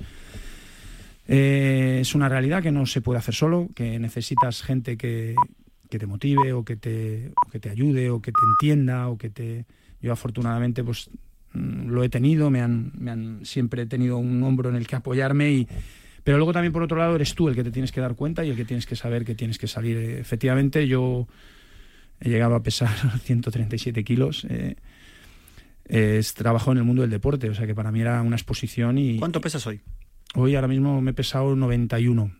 [1.27, 5.35] eh, es una realidad que no se puede hacer solo, que necesitas gente que,
[5.89, 9.17] que te motive o que te, o que te ayude o que te entienda o
[9.17, 9.65] que te...
[9.99, 11.09] Yo afortunadamente pues
[11.87, 15.51] lo he tenido, me han, me han siempre tenido un hombro en el que apoyarme
[15.51, 15.67] y,
[16.23, 18.43] pero luego también por otro lado eres tú el que te tienes que dar cuenta
[18.45, 19.97] y el que tienes que saber que tienes que salir.
[19.97, 21.27] Eh, Efectivamente, yo
[22.19, 22.89] he llegado a pesar
[23.23, 24.45] 137 kilos.
[24.49, 24.75] Eh,
[25.89, 28.35] eh, es- trabajo en el mundo del deporte, o sea que para mí era una
[28.35, 29.17] exposición y...
[29.19, 29.79] ¿Cuánto pesas hoy?
[30.35, 32.31] Hoy ahora mismo me he pesado 91.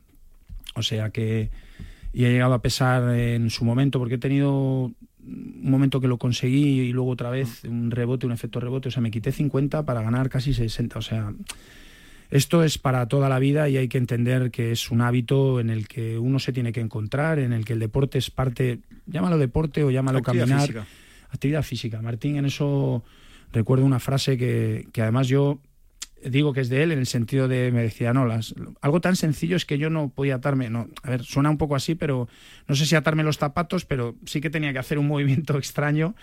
[0.76, 1.50] O sea que...
[2.14, 4.92] Y he llegado a pesar en su momento, porque he tenido
[5.28, 8.88] un momento que lo conseguí y luego otra vez un rebote, un efecto rebote.
[8.88, 10.98] O sea, me quité 50 para ganar casi 60.
[10.98, 11.34] O sea,
[12.30, 15.70] esto es para toda la vida y hay que entender que es un hábito en
[15.70, 19.38] el que uno se tiene que encontrar, en el que el deporte es parte, llámalo
[19.38, 20.62] deporte o llámalo Actividad caminar.
[20.62, 20.86] física.
[21.30, 22.02] Actividad física.
[22.02, 23.04] Martín en eso
[23.54, 25.60] recuerdo una frase que, que además yo
[26.24, 29.16] digo que es de él en el sentido de me decía no las algo tan
[29.16, 32.28] sencillo es que yo no podía atarme no a ver suena un poco así pero
[32.68, 36.16] no sé si atarme los zapatos pero sí que tenía que hacer un movimiento extraño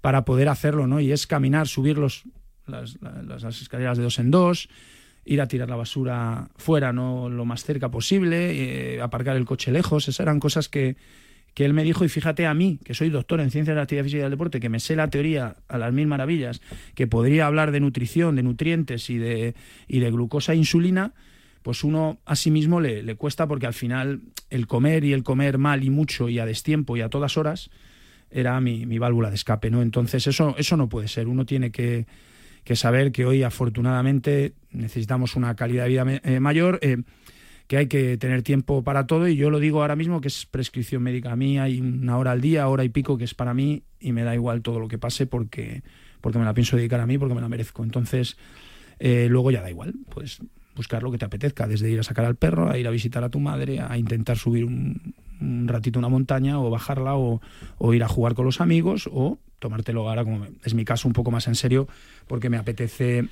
[0.00, 2.24] para poder hacerlo no y es caminar subir los
[2.66, 4.68] las, las- escaleras de dos en dos
[5.24, 9.70] ir a tirar la basura fuera no lo más cerca posible eh, aparcar el coche
[9.70, 10.96] lejos esas eran cosas que
[11.54, 13.82] que él me dijo, y fíjate a mí, que soy doctor en ciencias de la
[13.82, 16.62] actividad física y del deporte, que me sé la teoría a las mil maravillas,
[16.94, 19.54] que podría hablar de nutrición, de nutrientes y de,
[19.86, 21.12] y de glucosa e insulina,
[21.62, 25.22] pues uno a sí mismo le, le cuesta porque al final el comer y el
[25.22, 27.70] comer mal y mucho y a destiempo y a todas horas
[28.30, 29.82] era mi, mi válvula de escape, ¿no?
[29.82, 31.28] Entonces eso, eso no puede ser.
[31.28, 32.06] Uno tiene que,
[32.64, 36.78] que saber que hoy afortunadamente necesitamos una calidad de vida eh, mayor.
[36.82, 36.96] eh,
[37.72, 40.44] que hay que tener tiempo para todo y yo lo digo ahora mismo que es
[40.44, 43.54] prescripción médica a mí, hay una hora al día, hora y pico que es para
[43.54, 45.82] mí y me da igual todo lo que pase porque,
[46.20, 47.82] porque me la pienso dedicar a mí, porque me la merezco.
[47.82, 48.36] Entonces,
[48.98, 50.42] eh, luego ya da igual, pues
[50.76, 53.24] buscar lo que te apetezca, desde ir a sacar al perro, a ir a visitar
[53.24, 55.14] a tu madre, a intentar subir un,
[55.66, 57.40] ratito una montaña o bajarla o,
[57.78, 61.14] o ir a jugar con los amigos o tomártelo ahora, como es mi caso, un
[61.14, 61.88] poco más en serio,
[62.26, 63.28] porque me apetece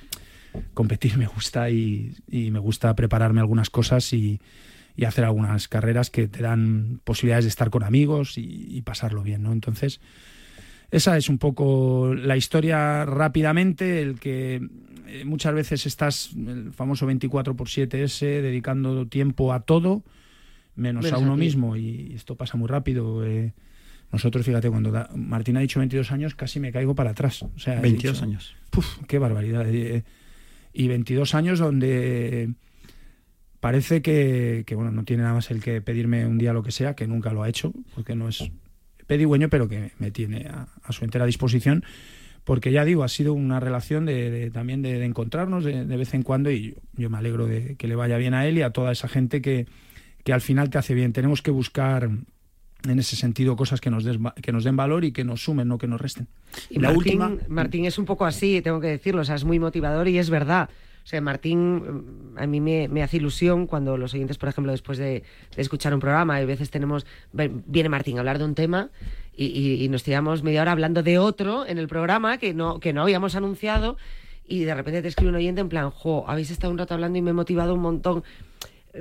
[0.73, 4.39] competir me gusta y, y me gusta prepararme algunas cosas y,
[4.95, 9.23] y hacer algunas carreras que te dan posibilidades de estar con amigos y, y pasarlo
[9.23, 9.51] bien, ¿no?
[9.53, 10.01] Entonces,
[10.91, 14.61] esa es un poco la historia rápidamente, el que
[15.07, 20.03] eh, muchas veces estás, el famoso 24 por 7S, dedicando tiempo a todo,
[20.75, 23.25] menos a uno mismo, y esto pasa muy rápido.
[23.25, 23.53] eh.
[24.11, 27.41] nosotros, fíjate, cuando da- Martín ha dicho 22 años, casi me caigo para atrás.
[27.43, 28.55] O sea, he 22 dicho, años.
[28.69, 29.65] Puf, qué barbaridad.
[29.69, 30.03] eh,
[30.73, 32.53] Y 22 años donde
[33.59, 36.95] parece que, bueno, no tiene nada más el que pedirme un día lo que sea,
[36.95, 38.51] que nunca lo ha hecho, porque no es
[39.07, 41.83] pedigüeño, pero que me tiene a, su entera disposición.
[42.43, 46.23] Porque ya digo, ha sido una relación de, también de, encontrarnos de, de vez en
[46.23, 48.71] cuando y yo, yo me alegro de que le vaya bien a él y a
[48.71, 49.67] toda esa gente que,
[50.23, 51.13] que al final te hace bien.
[51.13, 52.09] Tenemos que buscar
[52.87, 55.67] en ese sentido cosas que nos, des- que nos den valor y que nos sumen,
[55.67, 56.27] no que nos resten.
[56.69, 60.07] Y Martín, Martín es un poco así, tengo que decirlo, o sea, es muy motivador
[60.07, 60.69] y es verdad.
[61.03, 61.75] O sea, Martín,
[62.33, 65.23] mm, a mí me, me hace ilusión cuando los oyentes, por ejemplo, después de,
[65.55, 68.89] de escuchar un programa, a veces tenemos, viene Martín a hablar de un tema
[69.35, 72.79] y, y- y nos tiramos media hora hablando de otro en el programa que no,
[72.79, 73.97] que no habíamos anunciado
[74.47, 77.17] y de repente te escribe un oyente en plan, jo, habéis estado un rato hablando
[77.17, 78.23] y me he motivado un montón.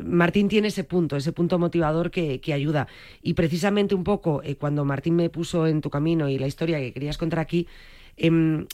[0.03, 2.87] Martín tiene ese punto, ese punto motivador que, que ayuda.
[3.23, 6.79] Y precisamente un poco, eh, cuando Martín me puso en tu camino y la historia
[6.79, 7.67] que querías contar aquí,
[8.17, 8.67] em,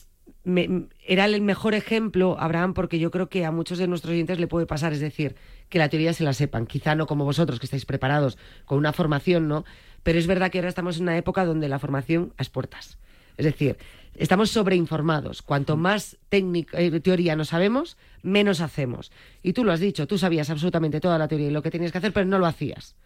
[1.04, 4.46] era el mejor ejemplo, Abraham, porque yo creo que a muchos de nuestros oyentes le
[4.46, 5.34] puede pasar, es decir,
[5.68, 8.92] que la teoría se la sepan, quizá no como vosotros, que estáis preparados con una
[8.92, 9.64] formación, ¿no?
[10.04, 12.98] Pero es verdad que ahora estamos en una época donde la formación a puertas.
[13.36, 13.76] Es decir,
[14.18, 15.42] estamos sobreinformados.
[15.42, 19.12] Cuanto más técnica, eh, teoría no sabemos, menos hacemos.
[19.42, 21.92] Y tú lo has dicho, tú sabías absolutamente toda la teoría y lo que tenías
[21.92, 22.96] que hacer, pero no lo hacías.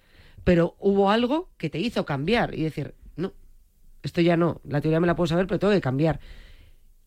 [0.44, 3.32] Pero hubo algo que te hizo cambiar y decir, no,
[4.02, 6.20] esto ya no, la teoría me la puedo saber, pero tengo que cambiar.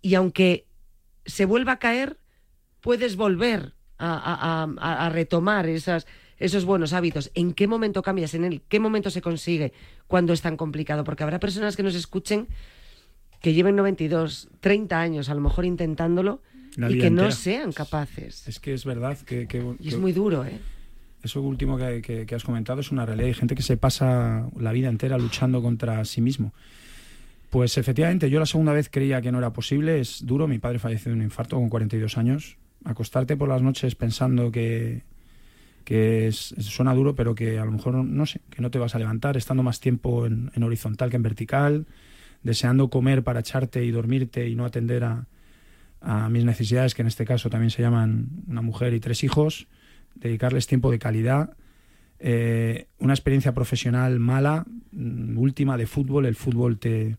[0.02, 0.68] Y aunque
[1.26, 2.20] se vuelva a caer,
[2.82, 6.06] puedes volver a, a- a- a retomar esas,
[6.38, 7.32] esos buenos hábitos.
[7.34, 8.34] ¿En qué momento cambias?
[8.34, 9.72] ¿En el, qué momento se consigue
[10.08, 11.04] cuando es tan complicado?
[11.06, 12.48] Porque habrá personas que nos escuchen
[13.44, 16.42] que lleven 92, 30 años a lo mejor intentándolo
[16.78, 17.32] La y que no entera.
[17.32, 18.48] sean capaces.
[18.48, 19.48] Es que es verdad que...
[19.48, 20.58] que- Y es que- muy duro, ¿eh?
[21.22, 23.28] Eso último que, que- que has comentado es una realidad.
[23.28, 26.54] Hay gente que se pasa la vida entera luchando contra sí mismo.
[27.50, 30.00] Pues efectivamente, yo la segunda vez creía que no era posible.
[30.00, 30.48] Es duro.
[30.48, 32.56] Mi padre falleció de un infarto con 42 años.
[32.86, 35.04] Acostarte por las noches pensando que,
[35.84, 38.96] que es- suena duro, pero que a lo mejor, no sé, que no te vas
[38.96, 41.86] a levantar, estando más tiempo en, en horizontal que en vertical,
[42.44, 45.28] deseando comer para echarte y dormirte y no atender a,
[46.30, 49.68] mis necesidades, que en este caso también se llaman una mujer y tres hijos,
[50.16, 51.56] dedicarles tiempo de calidad,
[52.20, 57.16] eh, una experiencia profesional mala, mm, última de fútbol, el fútbol te,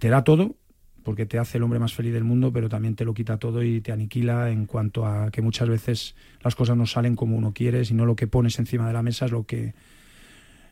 [0.00, 0.56] te da todo,
[1.04, 3.62] porque te hace el hombre más feliz del mundo, pero también te lo quita todo
[3.62, 7.52] y te aniquila en cuanto a que muchas veces las cosas no salen como uno
[7.54, 9.74] quiere, sino lo que pones encima de la mesa es lo que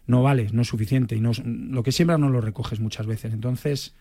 [0.06, 3.32] no vale, no es suficiente y no, lo que siembras no lo recoges muchas veces.
[3.32, 3.94] Entonces,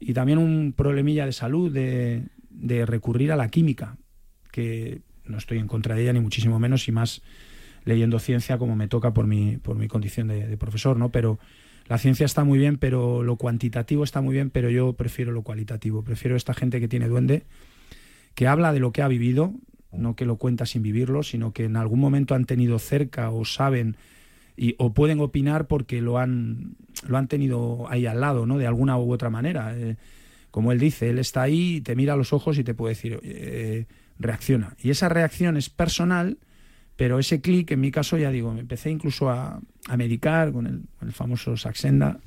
[0.00, 3.96] y también un problemilla de salud de, de recurrir a la química,
[4.50, 7.22] que no estoy en contra de ella ni muchísimo menos y más
[7.84, 11.10] leyendo ciencia como me toca por mi, por mi condición de, de profesor, ¿no?
[11.10, 11.38] Pero
[11.86, 15.42] la ciencia está muy bien, pero lo cuantitativo está muy bien, pero yo prefiero lo
[15.42, 16.02] cualitativo.
[16.02, 17.44] Prefiero esta gente que tiene duende,
[18.34, 19.52] que habla de lo que ha vivido,
[19.92, 23.44] no que lo cuenta sin vivirlo, sino que en algún momento han tenido cerca o
[23.44, 23.96] saben
[24.56, 26.76] y, o pueden opinar porque lo han,
[27.06, 28.58] lo han tenido ahí al lado, ¿no?
[28.58, 29.76] De alguna u otra manera.
[29.76, 29.96] Eh,
[30.50, 33.18] como él dice, él está ahí, te mira a los ojos y te puede decir,
[33.24, 33.86] eh,
[34.18, 34.76] reacciona.
[34.80, 36.38] Y esa reacción es personal,
[36.96, 40.66] pero ese clic, en mi caso, ya digo, me empecé incluso a, a medicar con
[40.66, 42.20] el, con el famoso Saxenda.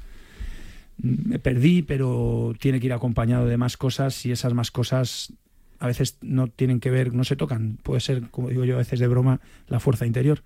[0.97, 5.33] Mm, Me perdí, pero tiene que ir acompañado de más cosas y esas más cosas
[5.79, 7.77] a veces no tienen que ver, no se tocan.
[7.83, 10.43] Puede ser, como digo yo a veces de broma, la fuerza interior.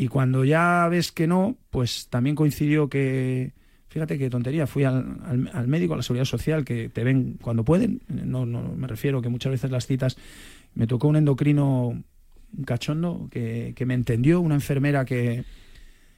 [0.00, 3.52] Y cuando ya ves que no, pues también coincidió que,
[3.88, 7.36] fíjate qué tontería, fui al, al- al médico, a la seguridad social, que te ven
[7.42, 8.02] cuando pueden.
[8.06, 10.16] No, no me refiero que muchas veces las citas.
[10.74, 11.88] Me tocó un endocrino
[12.56, 15.44] un cachondo que, que me entendió, una enfermera que,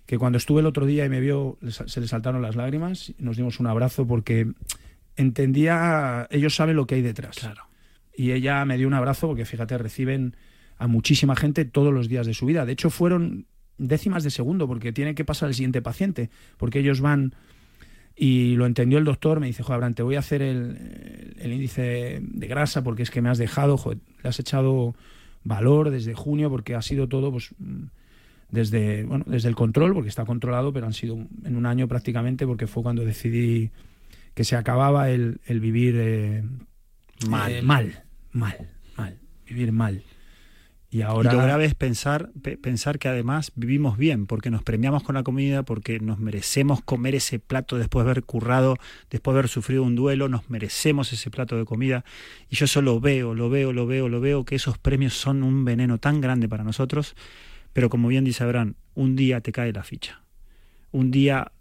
[0.05, 1.57] que cuando estuve el otro día y me vio,
[1.87, 4.53] se le saltaron las lágrimas y nos dimos un abrazo porque
[5.17, 7.37] entendía, ellos saben lo que hay detrás.
[7.39, 7.63] Claro.
[8.15, 10.37] Y ella me dio un abrazo porque, fíjate, reciben
[10.77, 12.67] a muchísima gente todos los días de su vida.
[12.67, 13.47] De hecho, fueron
[13.89, 17.35] décimas de segundo porque tiene que pasar el siguiente paciente, porque ellos van
[18.17, 21.53] y lo entendió el doctor, me dice, joder, Abraham, te voy a hacer el, el
[21.53, 24.95] índice de grasa porque es que me has dejado, joder, le has echado
[25.43, 27.55] valor desde junio porque ha sido todo pues
[28.51, 32.47] desde bueno desde el control porque está controlado pero han sido en un año prácticamente
[32.47, 33.71] porque fue cuando decidí
[34.35, 36.45] que se acababa el, el vivir eh,
[37.29, 37.53] Mal.
[37.53, 38.03] eh, mal
[38.33, 38.69] mal
[38.99, 39.17] mal
[39.49, 40.03] vivir mal
[40.93, 44.63] y ahora Y lo grave es pensar, pe- pensar que además vivimos bien, porque nos
[44.63, 48.77] premiamos con la comida, porque nos merecemos comer ese plato después de haber currado,
[49.11, 52.05] después de haber sufrido un duelo, nos merecemos ese plato de comida.
[52.49, 55.65] Y yo solo veo, lo veo, lo veo, lo veo, que esos premios son un
[55.65, 57.15] veneno tan grande para nosotros.
[57.73, 60.23] Pero como bien dice Abraham, un día te cae la ficha.
[60.91, 61.53] Un día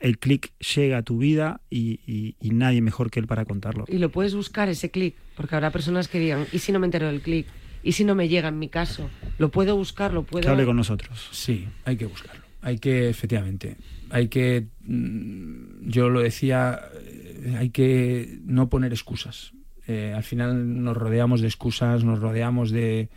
[0.00, 3.84] el clic llega a tu vida y, y- y nadie mejor que él para contarlo.
[3.88, 6.86] Y lo puedes buscar ese clic, porque habrá personas que digan, ¿y si no me
[6.86, 7.46] entero del clic?
[7.82, 9.08] ¿Y si no me llega en mi caso?
[9.38, 10.42] Lo puedo buscar, lo puedo...
[10.42, 11.28] Que hable con nosotros.
[11.32, 12.42] Sí, hay que buscarlo.
[12.60, 13.76] Hay que, efectivamente,
[14.10, 19.52] hay que, mm, yo lo decía, eh, hay que no poner excusas.
[19.86, 23.08] Eh, al final nos rodeamos de excusas, nos rodeamos de...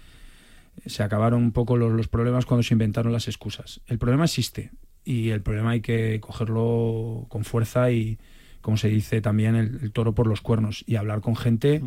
[0.86, 3.82] Se acabaron un poco los, los problemas cuando se inventaron las excusas.
[3.88, 4.72] El problema existe
[5.04, 8.20] y el problema hay que cogerlo con fuerza y,
[8.62, 11.82] como se dice también, el, el toro por los cuernos y hablar con gente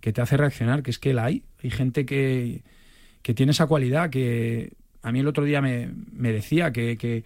[0.00, 1.42] que te hace reaccionar, que es que la hay.
[1.62, 2.62] Hay gente que,
[3.22, 4.72] que tiene esa cualidad que
[5.02, 7.24] a mí el otro día me, me decía que, que,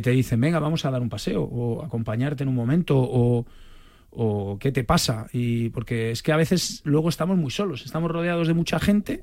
[0.00, 3.46] te dicen, venga, vamos a dar un paseo o acompañarte en un momento o,
[4.10, 5.26] o qué te pasa.
[5.32, 9.22] Y porque es que a veces luego estamos muy solos, estamos rodeados de mucha gente,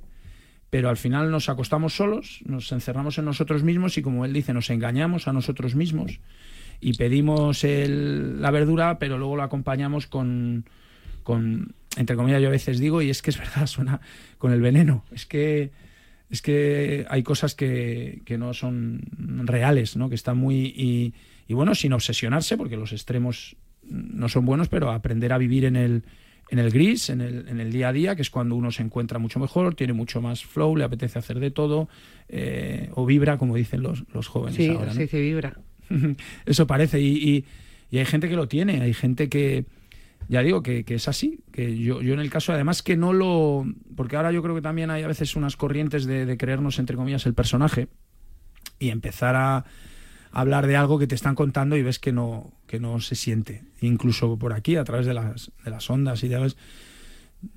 [0.70, 4.54] pero al final nos acostamos solos, nos encerramos en nosotros mismos y como él dice,
[4.54, 6.20] nos engañamos a nosotros mismos
[6.80, 10.66] y pedimos el- la verdura, pero luego lo acompañamos con,
[11.24, 14.02] con, entre comillas, yo a veces digo, y es que es verdad, suena
[14.38, 15.04] con el veneno.
[15.12, 15.72] Es que
[16.30, 19.02] es que hay cosas que, que no son
[19.46, 20.10] reales, ¿no?
[20.10, 21.14] Que están muy y,
[21.48, 25.76] y bueno, sin obsesionarse, porque los extremos no son buenos, pero aprender a vivir en
[25.76, 26.04] el
[26.52, 28.82] en el gris, en el, en el día a día, que es cuando uno se
[28.82, 31.90] encuentra mucho mejor, tiene mucho más flow, le apetece hacer de todo,
[32.28, 34.88] eh, o vibra, como dicen los, los jóvenes Sí, ahora.
[34.88, 34.94] ¿no?
[34.94, 35.60] se dice vibra.
[36.48, 37.00] Eso parece.
[37.02, 37.46] Y, y-
[37.92, 39.66] y hay gente que lo tiene, hay gente que,
[40.30, 41.40] ya digo, que, que es así.
[41.52, 43.66] Que yo, yo en el caso, además que no lo...
[43.96, 46.96] Porque ahora yo creo que también hay a veces unas corrientes de, de creernos, entre
[46.96, 47.90] comillas, el personaje
[48.78, 49.66] y empezar a
[50.32, 53.64] hablar de algo que te están contando y ves que no, que no se siente.
[53.82, 56.56] Incluso por aquí, a través de las, de las ondas y demás.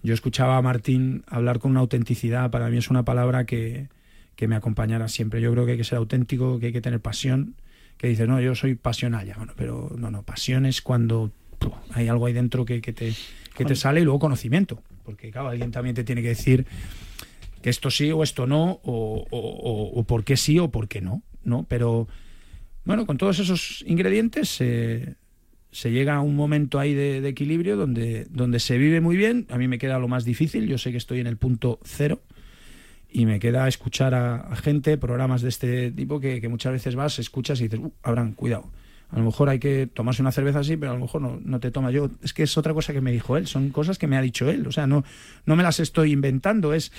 [0.02, 3.88] Yo escuchaba a Martín hablar con una autenticidad, para mí es una palabra que,
[4.36, 5.40] que me acompañará siempre.
[5.40, 7.56] Yo creo que hay que ser auténtico, que hay que tener pasión,
[7.98, 11.30] que dices, no, yo soy pasional ya, bueno, pero no, no, pasión es cuando.
[11.90, 13.12] Hay algo ahí dentro que, que te,
[13.54, 16.66] que te sale y luego conocimiento, porque claro, alguien también te tiene que decir
[17.60, 20.88] que esto sí o esto no, o, o, o- o por qué sí o por
[20.88, 21.64] qué no, ¿no?
[21.68, 22.08] Pero
[22.84, 25.14] bueno, con todos esos ingredientes se,
[25.70, 29.46] se llega a un momento ahí de, de equilibrio donde, donde se vive muy bien.
[29.50, 32.20] A mí me queda lo más difícil, yo sé que estoy en el punto cero
[33.08, 36.96] y me queda escuchar a, a gente, programas de este tipo que, que muchas veces
[36.96, 38.72] vas, escuchas y dices, uh, Abraham, cuidado.
[39.12, 41.60] A lo mejor hay que tomarse una cerveza así, pero a lo mejor no, no
[41.60, 42.10] te toma yo.
[42.22, 44.48] Es que es otra cosa que me dijo él, son cosas que me ha dicho
[44.50, 44.66] él.
[44.66, 45.04] O sea, no,
[45.46, 46.90] no me las estoy inventando, es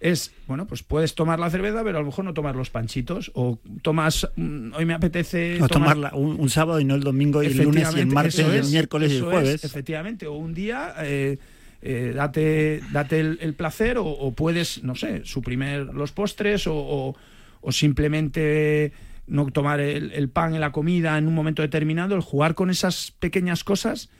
[0.00, 3.32] es, bueno, pues puedes tomar la cerveza, pero a lo mejor no tomar los panchitos.
[3.34, 5.56] O tomas, mm, hoy me apetece.
[5.60, 8.06] O tomar- tomarla un, un sábado y no el domingo y el lunes y el
[8.06, 9.54] martes y el es, miércoles y el jueves.
[9.56, 11.38] es, efectivamente, o un día eh,
[11.82, 16.76] eh, date, date el, el placer o, o puedes, no sé, suprimir los postres o,
[16.76, 17.16] o-
[17.60, 18.92] o simplemente
[19.28, 22.70] no tomar el, el pan en la comida en un momento determinado, el jugar con
[22.70, 24.10] esas pequeñas cosas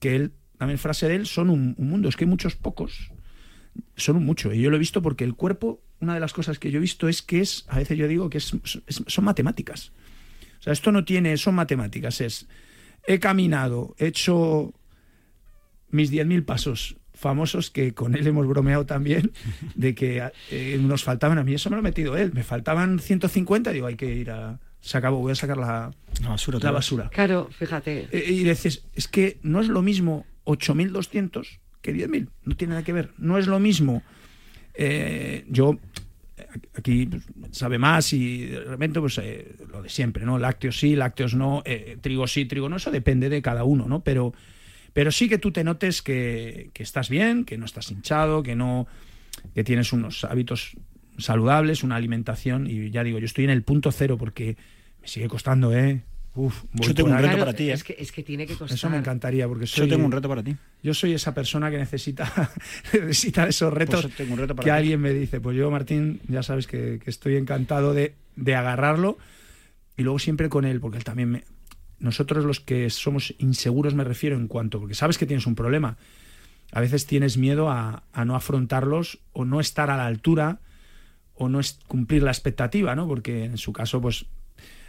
[0.00, 2.08] que él, también frase de él, son un, un mundo.
[2.08, 3.10] Es que hay muchos pocos
[3.96, 4.52] son un mucho.
[4.52, 6.80] Y yo lo he visto porque el cuerpo, una de las cosas que yo he
[6.80, 8.54] visto es que es, a veces yo digo que es,
[8.86, 9.92] es- son matemáticas.
[10.60, 12.20] O sea, esto no tiene, son matemáticas.
[12.20, 12.46] Es,
[13.06, 14.72] he caminado, he hecho
[15.90, 19.32] mis 10.000 pasos famosos que con él hemos bromeado también
[19.74, 22.98] de que eh, nos faltaban a mí eso me lo ha metido él me faltaban
[22.98, 25.90] 150 digo hay que ir a se acabó voy a sacar la,
[26.22, 26.58] La basura.
[26.60, 28.08] la basura Claro, fíjate.
[28.12, 32.28] eh, y dices, es que no es lo mismo 8.200 que 10.000.
[32.44, 33.10] No tiene nada que ver.
[33.16, 34.02] No es lo mismo.
[34.74, 35.78] eh, yo,
[36.76, 40.38] aquí pues, sabe más y de repente, pues eh, lo de siempre, ¿no?
[40.38, 42.76] Lácteos sí, lácteos no, eh, trigo sí, trigo no.
[42.76, 44.02] Eso depende de cada uno, ¿no?
[44.04, 44.34] Pero,
[44.94, 48.56] pero sí que tú te notes que, que estás bien, que no estás hinchado, que
[48.56, 48.86] no
[49.54, 50.76] que tienes unos hábitos
[51.18, 52.66] saludables, una alimentación.
[52.66, 54.56] Y ya digo, yo estoy en el punto cero porque
[55.02, 56.02] me sigue costando, ¿eh?
[56.36, 57.74] Uf, voy Yo tengo un reto para ti, ¿eh?
[57.74, 58.76] Es que, es que tiene que costar.
[58.76, 60.56] Eso me encantaría porque Yo soy, tengo un reto para ti.
[60.82, 62.52] Yo soy esa persona que necesita,
[62.92, 64.76] necesita esos retos Pues yo tengo un reto para que ti.
[64.76, 65.40] alguien me dice.
[65.40, 69.18] Pues yo, Martín, ya sabes que, que estoy encantado de, de agarrarlo
[69.96, 71.44] y luego siempre con él, porque él también me...
[72.04, 75.96] Nosotros los que somos inseguros me refiero en cuanto, porque sabes que tienes un problema.
[76.70, 80.60] A veces tienes miedo a, no afrontarlos o no estar a la altura
[81.34, 83.08] o no es cumplir la expectativa, ¿no?
[83.08, 84.26] Porque en su caso, pues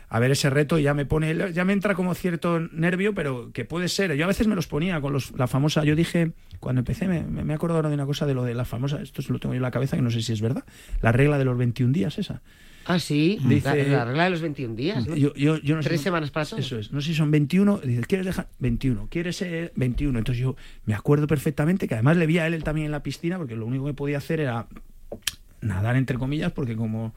[0.09, 3.63] a ver ese reto ya me pone, ya me entra como cierto nervio, pero que
[3.63, 4.13] puede ser.
[4.15, 7.23] Yo a veces me los ponía con los, la famosa, yo dije, cuando empecé, me,
[7.23, 9.61] me ahora de una cosa de lo de la famosa, esto lo tengo yo en
[9.61, 10.65] la cabeza, que no sé si es verdad,
[11.01, 12.41] la regla de los 21 días esa.
[12.85, 15.07] Ah, sí, Dice- la, la regla de los 21 días.
[15.07, 15.15] ¿no?
[15.15, 16.43] Yo, yo, yo no sé Tres si- semanas para.
[16.45, 16.91] Eso es.
[16.91, 17.79] No sé si son 21.
[17.79, 18.47] Dices, ¿quieres dejar?
[18.59, 19.07] 21.
[19.09, 20.19] ¿Quieres ser 21?
[20.19, 20.55] Entonces yo
[20.85, 23.65] me acuerdo perfectamente que además le vi a él, también en la piscina, porque lo
[23.65, 24.67] único que podía hacer era
[25.61, 27.13] nadar entre comillas, porque como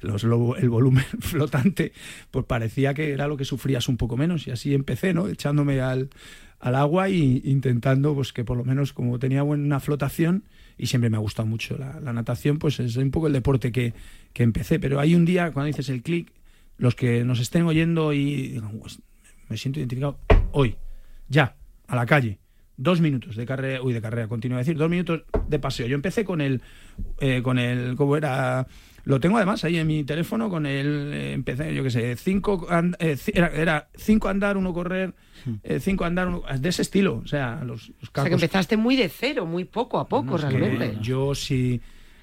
[0.00, 1.92] los, lo- el volumen flotante,
[2.30, 4.46] pues parecía que era lo que sufrías un poco menos.
[4.46, 5.28] Y así empecé, ¿no?
[5.28, 6.08] Echándome al,
[6.58, 10.44] al agua y intentando, pues que por lo menos como tenía buena flotación,
[10.82, 13.94] y siempre me ha gustado mucho la, natación, pues es un poco el deporte que,
[14.32, 14.80] que empecé.
[14.80, 16.32] Pero hay un día, cuando dices el clic,
[16.76, 18.98] los que nos estén oyendo y digan, "Pues,
[19.48, 20.18] me siento identificado,
[20.50, 20.74] hoy,
[21.28, 21.54] ya,
[21.86, 22.40] a la calle.
[22.76, 25.86] Dos minutos de carrera, uy, de carrera, continúo a decir, dos minutos de paseo.
[25.86, 26.60] Yo empecé con el,
[27.20, 28.66] eh, con el, ¿cómo era?
[29.04, 32.66] Lo tengo además ahí en mi teléfono con el, eh, empecé, yo qué sé, cinco,
[32.70, 35.14] and- eh, era, era cinco andar, uno correr,
[35.64, 37.16] eh, cinco andar, uno, de ese estilo.
[37.24, 40.32] O sea, los, los O sea, que empezaste muy de cero, muy poco a poco,
[40.32, 40.98] no, realmente.
[41.02, 41.80] Yo si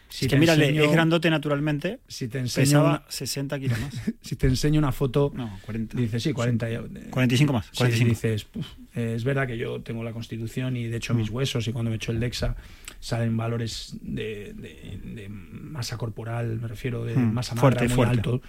[0.09, 1.99] Si es que mírale, enseño- es grandote naturalmente.
[2.07, 3.93] Si te enseño pesaba una- 60 kilos más.
[4.21, 5.97] si te enseño una foto, No, 40.
[5.97, 6.69] dices, sí, 40.
[6.69, 6.81] ya-
[7.11, 8.09] 45 más, Sí, 45.
[8.09, 11.71] dices, "Puf, es verdad que yo tengo la constitución y de hecho mis huesos y
[11.71, 12.55] cuando me echo el DEXA
[12.99, 18.05] salen valores de, de- de masa corporal, me refiero, de Mm, masa fuerte, magra muy
[18.05, 18.17] fuerte.
[18.17, 18.41] alto,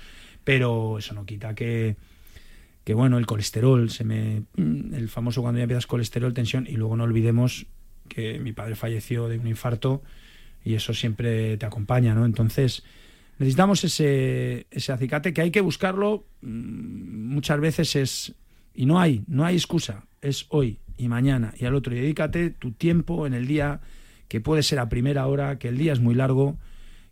[0.45, 1.97] pero eso no quita que
[2.83, 6.73] que bueno, el colesterol, se me mm, el famoso cuando ya empiezas colesterol, tensión y
[6.73, 7.67] luego no olvidemos
[8.09, 10.03] que mi padre falleció de un infarto
[10.65, 12.25] y eso siempre te acompaña, ¿no?
[12.25, 12.83] Entonces,
[13.39, 18.35] necesitamos ese, ese acicate que hay que buscarlo mm, muchas veces es
[18.75, 22.51] y no hay, no hay excusa, es hoy y mañana y al otro y dedícate
[22.51, 23.81] tu tiempo en el día
[24.29, 26.57] que puede ser a primera hora, que el día es muy largo,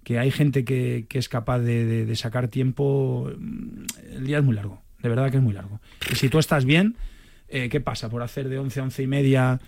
[0.05, 4.55] que hay gente que, que es capaz de, sacar tiempo, mm, el día es muy
[4.55, 5.81] largo, de verdad que es muy largo.
[6.13, 6.97] Y si tú estás bien,
[7.49, 8.09] eh, ¿qué pasa?
[8.09, 9.61] Por hacer de 11 a 11 y media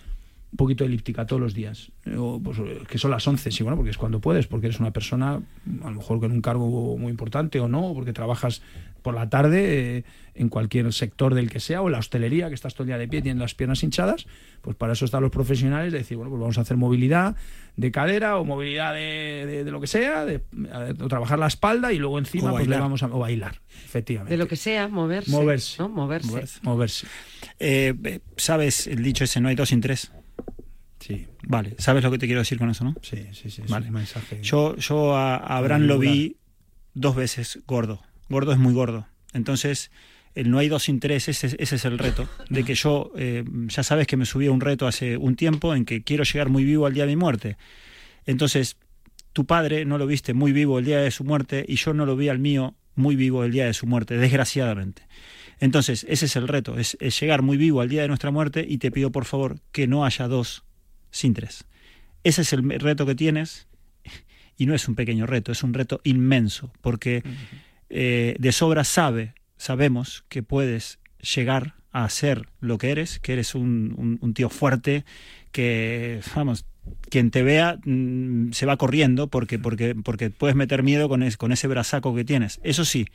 [0.51, 1.91] un poquito de elíptica todos los días.
[2.17, 2.57] O, pues,
[2.89, 5.35] que son las 11, sí, bueno, porque es cuando puedes, porque eres una persona,
[5.83, 8.61] a lo mejor con un cargo muy importante o no, porque trabajas
[9.01, 10.03] por la tarde eh,
[10.35, 12.97] en cualquier sector del que sea, o en la hostelería, que estás todo el día
[12.99, 14.27] de pie, tienes las piernas hinchadas,
[14.61, 17.35] pues para eso están los profesionales, de decir, bueno, pues vamos a hacer movilidad
[17.77, 20.41] de cadera o movilidad de, de- de lo que sea, de,
[20.99, 24.33] o trabajar la espalda y luego encima pues le vamos a o bailar, efectivamente.
[24.33, 25.31] De lo que sea, moverse.
[25.31, 25.75] Moverse.
[25.81, 25.89] ¿no?
[25.89, 26.27] Moverse.
[26.27, 26.59] Moverse.
[26.61, 27.07] Moverse.
[27.59, 30.11] Eh, eh, ¿Sabes el dicho ese, no hay dos sin tres?
[31.01, 31.27] Sí.
[31.43, 32.95] Vale, ¿sabes lo que te quiero decir con eso, no?
[33.01, 33.63] Sí, sí, sí.
[33.63, 33.87] es Vale.
[33.87, 34.39] un mensaje.
[34.41, 36.37] Yo, yo a, a Abraham lo vi
[36.93, 38.01] dos veces gordo.
[38.29, 39.07] Gordo es muy gordo.
[39.33, 39.91] Entonces,
[40.35, 42.29] el no hay dos sin tres, ese, ese es el reto.
[42.49, 45.75] De que yo, eh, ya sabes que me subí a un reto hace un tiempo
[45.75, 47.57] en que quiero llegar muy vivo al día de mi muerte.
[48.25, 48.77] Entonces,
[49.33, 52.05] tu padre no lo viste muy vivo el día de su muerte y yo no
[52.05, 55.03] lo vi al mío muy vivo el día de su muerte, desgraciadamente.
[55.59, 58.65] Entonces, ese es el reto, es, es llegar muy vivo al día de nuestra muerte
[58.67, 60.63] y te pido por favor que no haya dos
[61.11, 61.65] sin tres.
[62.23, 63.67] Ese es el reto que tienes
[64.57, 67.23] y no es un pequeño reto, es un reto inmenso, porque
[67.89, 70.99] eh, de sobra sabe, sabemos que puedes
[71.35, 75.03] llegar a ser lo que eres, que eres un, un- un tío fuerte,
[75.51, 76.65] que, vamos,
[77.09, 81.37] quien te vea mm, se va corriendo porque, porque, porque puedes meter miedo con, es-
[81.37, 82.59] con ese brazaco que tienes.
[82.63, 83.07] Eso sí,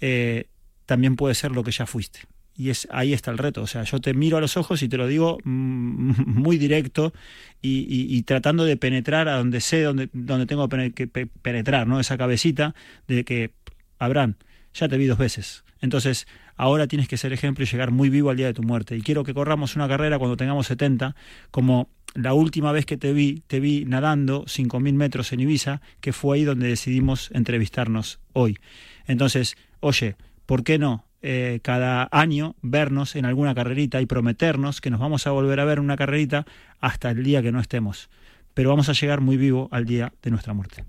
[0.00, 0.46] eh,
[0.86, 2.20] también puede ser lo que ya fuiste.
[2.60, 3.62] Y es, ahí está el reto.
[3.62, 7.14] O sea, yo te miro a los ojos y te lo digo mm, muy directo
[7.62, 12.00] y, tratando de penetrar a donde sé, donde, donde tengo que pe- penetrar, ¿no?
[12.00, 12.74] Esa cabecita
[13.08, 13.52] de que,
[13.98, 14.34] Abraham,
[14.74, 15.64] ya te vi dos veces.
[15.80, 18.94] Entonces, ahora tienes que ser ejemplo y llegar muy vivo al día de tu muerte.
[18.94, 21.16] Y quiero que corramos una carrera cuando tengamos 70,
[21.50, 26.12] como la última vez que te vi, te vi nadando 5.000 metros en Ibiza, que
[26.12, 28.58] fue ahí donde decidimos entrevistarnos hoy.
[29.06, 31.06] Entonces, oye, ¿por qué no?
[31.22, 35.64] Eh, cada año vernos en alguna carrerita y prometernos que nos vamos a volver a
[35.64, 36.46] ver en una carrerita
[36.80, 38.08] hasta el día que no estemos.
[38.54, 40.84] Pero vamos a llegar muy vivo al día de nuestra muerte.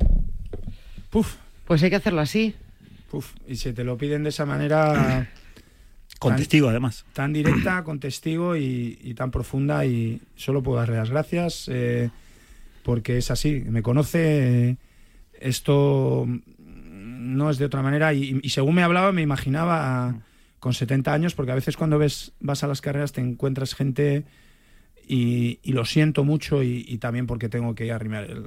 [1.10, 1.36] Puf.
[1.66, 2.56] Pues hay que hacerlo así.
[3.10, 5.30] Puf, y si te lo piden de esa manera.
[6.20, 7.04] Con tan- testigo, además.
[7.14, 12.12] Tan directa, con testigo y, y tan profunda, y solo puedo darle las gracias eh,
[12.84, 13.64] porque es así.
[13.68, 14.70] Me conoce.
[14.70, 14.76] eh,
[15.40, 16.28] esto
[17.36, 18.14] no es de otra manera.
[18.14, 20.22] Y, y según me hablaba, me imaginaba
[20.60, 24.26] con 70 años, porque a veces cuando ves vas a las carreras te encuentras gente.
[25.08, 28.46] Y, y lo siento mucho y, y también porque tengo que arrimar el-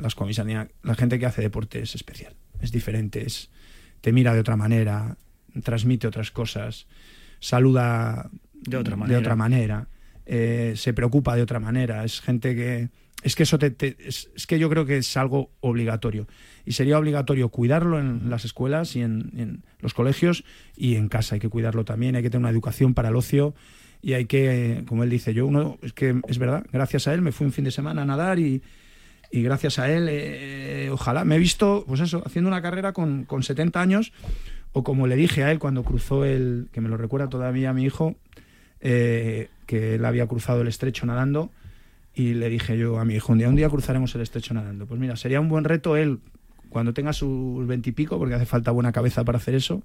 [0.00, 0.68] las comisarías.
[0.82, 3.50] La gente que hace deporte es especial, es diferente, es,
[4.00, 5.18] te mira de otra manera,
[5.62, 6.86] transmite otras cosas,
[7.38, 9.18] saluda De otra de manera.
[9.20, 9.88] otra manera,
[10.26, 12.04] eh, se preocupa de otra manera.
[12.04, 12.88] Es gente que.
[13.22, 16.26] Es que eso te, es, que yo creo que es algo obligatorio.
[16.64, 20.44] Y sería obligatorio cuidarlo en las escuelas y en, los colegios
[20.76, 21.34] y en casa.
[21.34, 22.16] Hay que cuidarlo también.
[22.16, 23.54] Hay que tener una educación para el ocio.
[24.02, 27.20] Y hay que, como él dice, yo uno, es que es verdad, gracias a él
[27.20, 28.62] me fui un fin de semana a nadar y,
[29.30, 33.24] y gracias a él, eh, ojalá, me he visto, pues eso, haciendo una carrera con,
[33.24, 34.12] con 70 años,
[34.72, 37.84] o como le dije a él cuando cruzó el, que me lo recuerda todavía mi
[37.84, 38.16] hijo,
[38.80, 41.50] eh, que él había cruzado el estrecho nadando,
[42.14, 44.86] y le dije yo a mi hijo, un día, un día cruzaremos el estrecho nadando.
[44.86, 46.18] Pues mira, sería un buen reto él
[46.68, 49.82] cuando tenga sus veintipico, porque hace falta buena cabeza para hacer eso,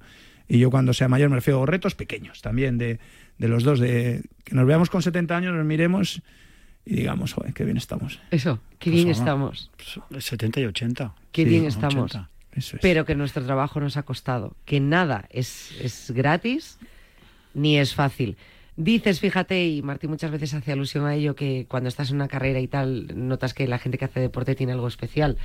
[0.48, 3.00] y yo cuando sea mayor me refiero a retos pequeños también, de,
[3.40, 6.22] de los dos, de que nos veamos con 70 años, nos miremos
[6.86, 8.20] y digamos, joder, qué bien estamos.
[8.30, 9.72] Eso, qué Pues bien vamos.
[9.82, 10.24] estamos.
[10.24, 11.16] 70 y 80.
[11.32, 11.88] Qué Sí, bien 80.
[11.88, 12.12] estamos.
[12.52, 12.82] Eso es.
[12.84, 14.56] Pero que nuestro trabajo nos ha costado.
[14.66, 16.78] Que nada es, es gratis
[17.56, 18.38] ni es fácil.
[18.78, 22.28] Dices, fíjate, y Martín muchas veces hace alusión a ello, que cuando estás en una
[22.28, 25.38] carrera y tal, notas que la gente que hace deporte tiene algo especial.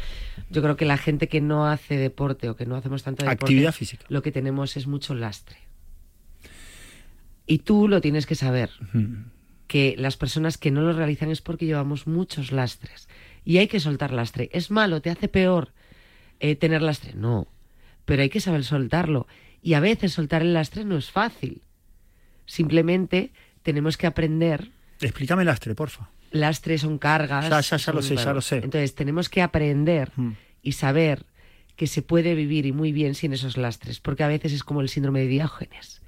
[0.51, 3.45] Yo creo que la gente que no hace deporte o que no hacemos tanto deporte,
[3.45, 4.05] Actividad física.
[4.09, 5.59] lo que tenemos es mucho lastre.
[7.47, 8.71] Y tú lo tienes que saber,
[9.69, 13.09] que las personas que no lo realizan es porque llevamos muchos lastres.
[13.45, 14.51] Y hay que soltar lastre.
[14.53, 15.01] ¿Es malo?
[15.01, 15.73] ¿Te hace peor
[16.41, 17.15] eh, tener lastre?
[17.15, 17.47] No.
[18.05, 19.29] Pero hay que saber soltarlo.
[19.63, 21.63] Y a veces soltar el lastre no es fácil.
[22.51, 23.31] Simplemente
[23.63, 24.73] tenemos que aprender.
[25.01, 26.11] Explícame lastre, porfa.
[26.33, 27.49] Lastre son cargas.
[27.49, 28.57] Ya, ya, ya lo sé, ya lo sé.
[28.57, 30.33] Entonces tenemos que aprender Mm.
[30.63, 31.27] y saber
[31.77, 34.81] que se puede vivir y muy bien sin esos lastres, porque a veces es como
[34.81, 36.03] el síndrome de Diógenes.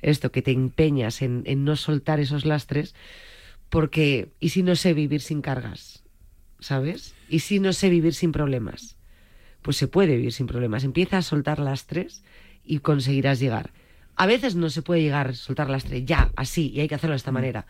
[0.00, 2.94] Esto que te empeñas en, en no soltar esos lastres,
[3.68, 6.04] porque ¿y si no sé vivir sin cargas?
[6.60, 7.14] ¿Sabes?
[7.28, 8.96] ¿Y si no sé vivir sin problemas?
[9.62, 10.84] Pues se puede vivir sin problemas.
[10.84, 12.22] Empieza a soltar lastres
[12.64, 13.72] y conseguirás llegar.
[14.18, 17.12] A veces no se puede llegar a soltar lastre ya, así, y hay que hacerlo
[17.12, 17.66] de esta manera.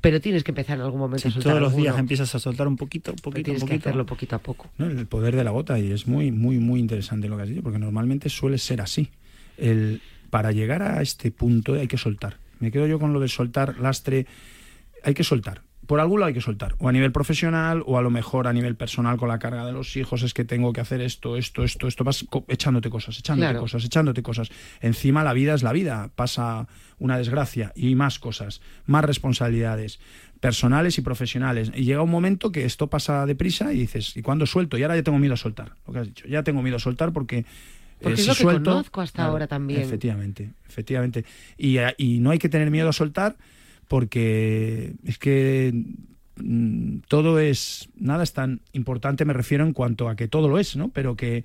[0.00, 2.68] Pero tienes que empezar en algún momento a soltar todos los días empiezas a soltar
[2.68, 3.88] un poquito, un poquito, un tienes que poquito.
[3.88, 4.70] hacerlo poquito a poco.
[4.78, 4.86] ¿no?
[4.86, 7.62] El poder de la gota y es muy, muy, muy interesante lo que has dicho,
[7.62, 9.10] porque normalmente suele ser así.
[9.56, 12.36] El, para llegar a este punto hay que soltar.
[12.60, 14.26] Me quedo yo con lo de soltar lastre.
[15.02, 15.62] Hay que soltar.
[15.86, 16.74] Por algún lado hay que soltar.
[16.78, 19.72] O a nivel profesional o a lo mejor a nivel personal con la carga de
[19.72, 20.22] los hijos.
[20.22, 22.04] Es que tengo que hacer esto, esto, esto, esto.
[22.04, 23.60] Vas echándote cosas, echándote Claro.
[23.60, 24.50] cosas, echándote cosas.
[24.80, 26.10] Encima la vida es la vida.
[26.16, 26.66] Pasa
[26.98, 30.00] una desgracia y más cosas, más responsabilidades
[30.40, 31.70] personales y profesionales.
[31.74, 34.76] Y llega un momento que esto pasa deprisa y dices, ¿y cuándo suelto?
[34.78, 35.72] Y ahora ya tengo miedo a soltar.
[35.86, 36.26] Lo que has dicho.
[36.28, 37.38] Ya tengo miedo a soltar porque...
[37.38, 37.44] eh,
[38.12, 39.80] es si lo que suelto- conozco hasta ahora también.
[39.80, 41.24] Efectivamente, efectivamente.
[41.56, 43.36] Y, eh, y no hay que tener miedo a soltar
[43.88, 45.72] porque es que
[46.36, 50.58] mm, todo es, nada es tan importante, me refiero en cuanto a que todo lo
[50.58, 50.88] es, ¿no?
[50.88, 51.44] Pero que,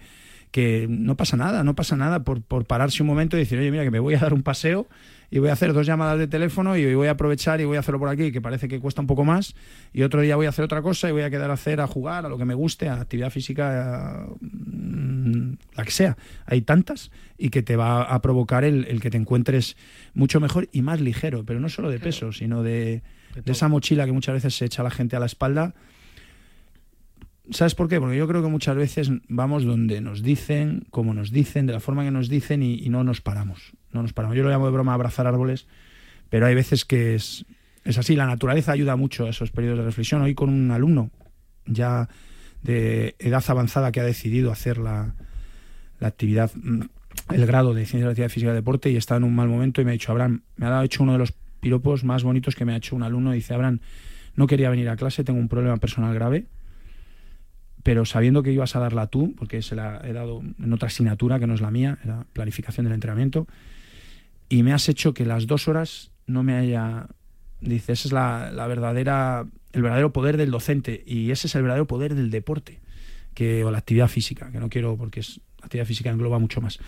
[0.52, 3.72] que no pasa nada, no pasa nada por, por pararse un momento y decir, oye,
[3.72, 4.88] mira, que me voy a dar un paseo
[5.30, 7.80] y voy a hacer dos llamadas de teléfono y voy a aprovechar y voy a
[7.80, 9.56] hacerlo por aquí, que parece que cuesta un poco más,
[9.94, 11.88] y otro día voy a hacer otra cosa y voy a quedar a hacer, a
[11.88, 16.18] jugar, a lo que me guste, a actividad física, mm, la que sea.
[16.46, 19.78] Hay tantas y que te va a provocar el, el que te encuentres
[20.14, 23.02] mucho mejor y más ligero, pero no solo de peso, sino de,
[23.34, 25.74] de esa mochila que muchas veces se echa la gente a la espalda.
[27.52, 28.00] ¿Sabes por qué?
[28.00, 31.82] Porque yo creo que muchas veces vamos donde nos dicen, como nos dicen, de la
[31.82, 33.74] forma que nos dicen y, no nos paramos.
[33.92, 34.38] No nos paramos.
[34.38, 35.68] Yo lo llamo de broma abrazar árboles,
[36.30, 37.46] pero hay veces que es,
[37.84, 38.16] es así.
[38.16, 40.22] La naturaleza ayuda mucho a esos periodos de reflexión.
[40.22, 41.12] Hoy con un alumno
[41.66, 42.08] ya
[42.64, 45.14] de edad avanzada que ha decidido hacer la,
[46.00, 46.82] la actividad, mm,
[47.34, 49.50] el grado de ciencia de la actividad física y deporte y está en un mal
[49.50, 52.24] momento y me ha dicho, Abraham, me ha dado hecho uno de los piropos más
[52.24, 53.34] bonitos que me ha hecho un alumno.
[53.34, 53.80] Dice, Abraham,
[54.36, 56.46] no quería venir a clase, tengo un problema personal grave,
[57.84, 61.40] pero sabiendo que ibas a darla tú, porque se la he dado en otra asignatura
[61.40, 63.48] que no es la mía, era planificación del entrenamiento,
[64.50, 67.08] y me has hecho que las dos horas no me haya...
[67.62, 71.62] Dice, ese es la, la verdadera, el verdadero poder del docente y ese es el
[71.62, 72.80] verdadero poder del deporte
[73.34, 76.62] que, o la actividad física, que no quiero porque es, la actividad física engloba mucho
[76.62, 76.80] más.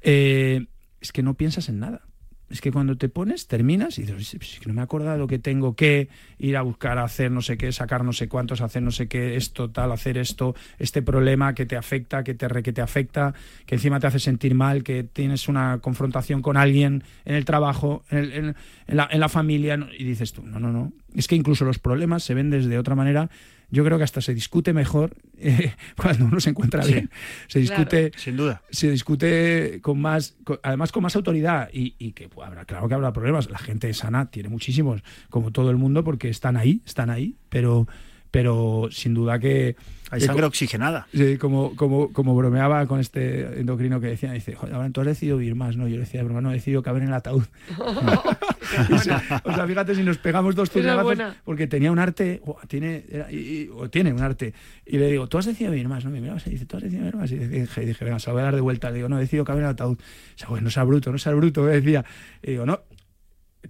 [0.00, 0.66] Eh,
[1.00, 2.02] es que no piensas en nada.
[2.48, 5.26] Es que cuando te pones, terminas y dices, "Sí, sí, que no me he acordado
[5.26, 8.82] que tengo que ir a buscar, hacer no sé qué, sacar no sé cuántos, hacer
[8.82, 12.72] no sé qué, esto, tal, hacer esto, este problema que te afecta, que te, que
[12.72, 13.34] te afecta,
[13.66, 18.04] que encima te hace sentir mal, que tienes una confrontación con alguien en el trabajo,
[18.10, 18.54] en, el- en-
[18.86, 20.92] en la, en la familia, y dices tú, no, no, no.
[21.16, 23.28] Es que incluso los problemas se ven desde otra manera.
[23.70, 26.92] Yo creo que hasta se discute mejor eh, cuando uno se encuentra Sí.
[26.92, 27.10] bien.
[27.48, 28.62] Se discute Sin duda.
[28.70, 32.86] se discute con más, con- además con más autoridad y, y que pues, habrá, claro
[32.88, 33.50] que habrá problemas.
[33.50, 37.88] La gente sana tiene muchísimos, como todo el mundo, porque están ahí, están ahí, pero,
[38.36, 39.76] pero sin duda que
[40.10, 41.06] Hay que sangre oxigenada.
[41.10, 45.38] Sí, como, como, como bromeaba con este endocrino que decía, dice, joder, tú has decidido
[45.38, 45.88] vivir más, ¿no?
[45.88, 47.44] Yo le decía, broma, no he decidido caber en el ataúd.
[48.90, 50.70] Y se- o sea, fíjate si nos pegamos dos
[51.02, 51.34] buena.
[51.44, 54.52] porque tenía un arte, buah, tiene, era- y- y- o tiene un arte.
[54.84, 56.10] Y le digo, tú has decidido vivir más, ¿no?
[56.10, 57.32] Me miraba así, dice, tú has decidido vivir más.
[57.32, 58.90] Y dije, y dije, venga, se lo voy a dar de vuelta.
[58.90, 59.96] Le digo, no, he decidido caber en el ataúd.
[59.98, 62.04] O sea, bueno, no sea bruto, no sea bruto, me decía.
[62.42, 62.80] Y digo, no,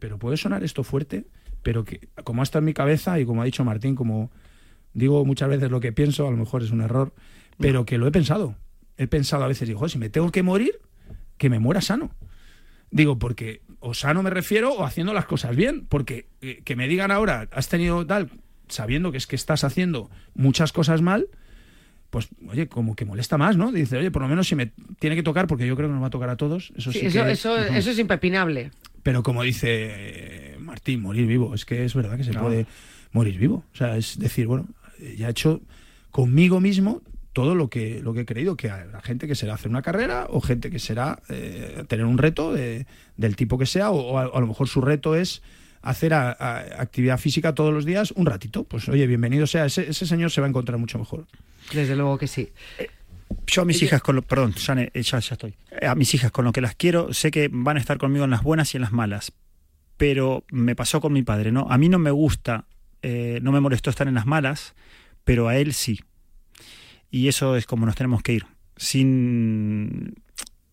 [0.01, 1.27] pero puede sonar esto fuerte,
[1.62, 4.31] pero que como está en mi cabeza y como ha dicho Martín, como
[4.97, 7.13] digo muchas veces lo que pienso, a lo mejor es un error,
[7.59, 8.57] pero que lo he pensado.
[8.97, 10.73] He pensado a veces, digo, "Joder, si me tengo que morir,
[11.37, 12.11] que me muera sano.
[12.91, 16.89] Digo, porque o sano me refiero o haciendo las cosas bien, porque eh, que me
[16.89, 18.31] digan ahora, has tenido tal,
[18.69, 21.27] sabiendo que es que estás haciendo muchas cosas mal,
[22.11, 23.73] pues oye, como que molesta más, ¿no?
[23.73, 26.03] Dice, oye, por lo menos si me tiene que tocar, porque yo creo que nos
[26.03, 28.71] va a tocar a todos, eso sí, Sí, eso, que- eso, eso es impepinable.
[29.03, 32.67] Pero como dice eh, Martín, morir vivo, es que es verdad que se puede
[33.13, 33.65] morir vivo.
[33.73, 34.67] O sea, es decir, bueno,
[35.17, 35.61] ya he hecho
[36.11, 39.69] conmigo mismo todo lo que, lo que he creído, que habrá gente que será hacer
[39.71, 42.87] una carrera o gente que será eh, tener un reto de-
[43.17, 45.43] del tipo que sea, o, o a, a lo mejor su reto es
[45.83, 48.65] hacer a- a- actividad física todos los días un ratito.
[48.65, 51.27] Pues oye, bienvenido sea, ese, ese señor se va a encontrar mucho mejor.
[51.75, 52.49] Desde luego que sí.
[53.47, 55.55] Yo a mis hijas con lo, perdón, Sane, eh, ya, ya estoy.
[55.87, 58.31] A mis hijas con lo que las quiero, sé que van a estar conmigo en
[58.31, 59.33] las buenas y en las malas.
[59.99, 61.67] Pero me pasó con mi padre, ¿no?
[61.71, 62.65] A mí no me gusta,
[63.03, 64.75] eh, no me molestó estar en las malas,
[65.25, 66.01] pero a él sí.
[67.11, 70.15] Y eso es como nos tenemos que ir, sin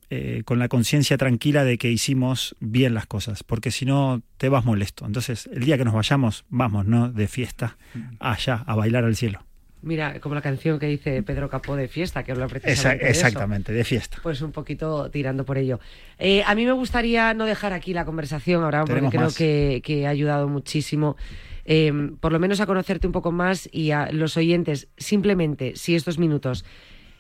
[0.10, 4.48] eh, con la conciencia tranquila de que hicimos bien las cosas, porque si no te
[4.48, 5.08] vas molesto.
[5.08, 7.12] Entonces, el día que nos vayamos, vamos, ¿no?
[7.12, 7.78] De fiesta
[8.20, 9.44] allá, a bailar al cielo.
[9.82, 13.84] Mira, como la canción que dice Pedro Capó de fiesta, que habla precisamente Exactamente, de,
[13.84, 14.20] fiesta.
[14.22, 15.80] Pues un poquito tirando por ello.
[16.20, 20.06] Eh, a mí me gustaría no dejar aquí la conversación ahora, porque creo que, que,
[20.06, 21.18] ha ayudado muchísimo.
[21.66, 25.96] Eh, por lo menos a conocerte un poco más y a los oyentes, simplemente, si
[25.96, 26.66] estos minutos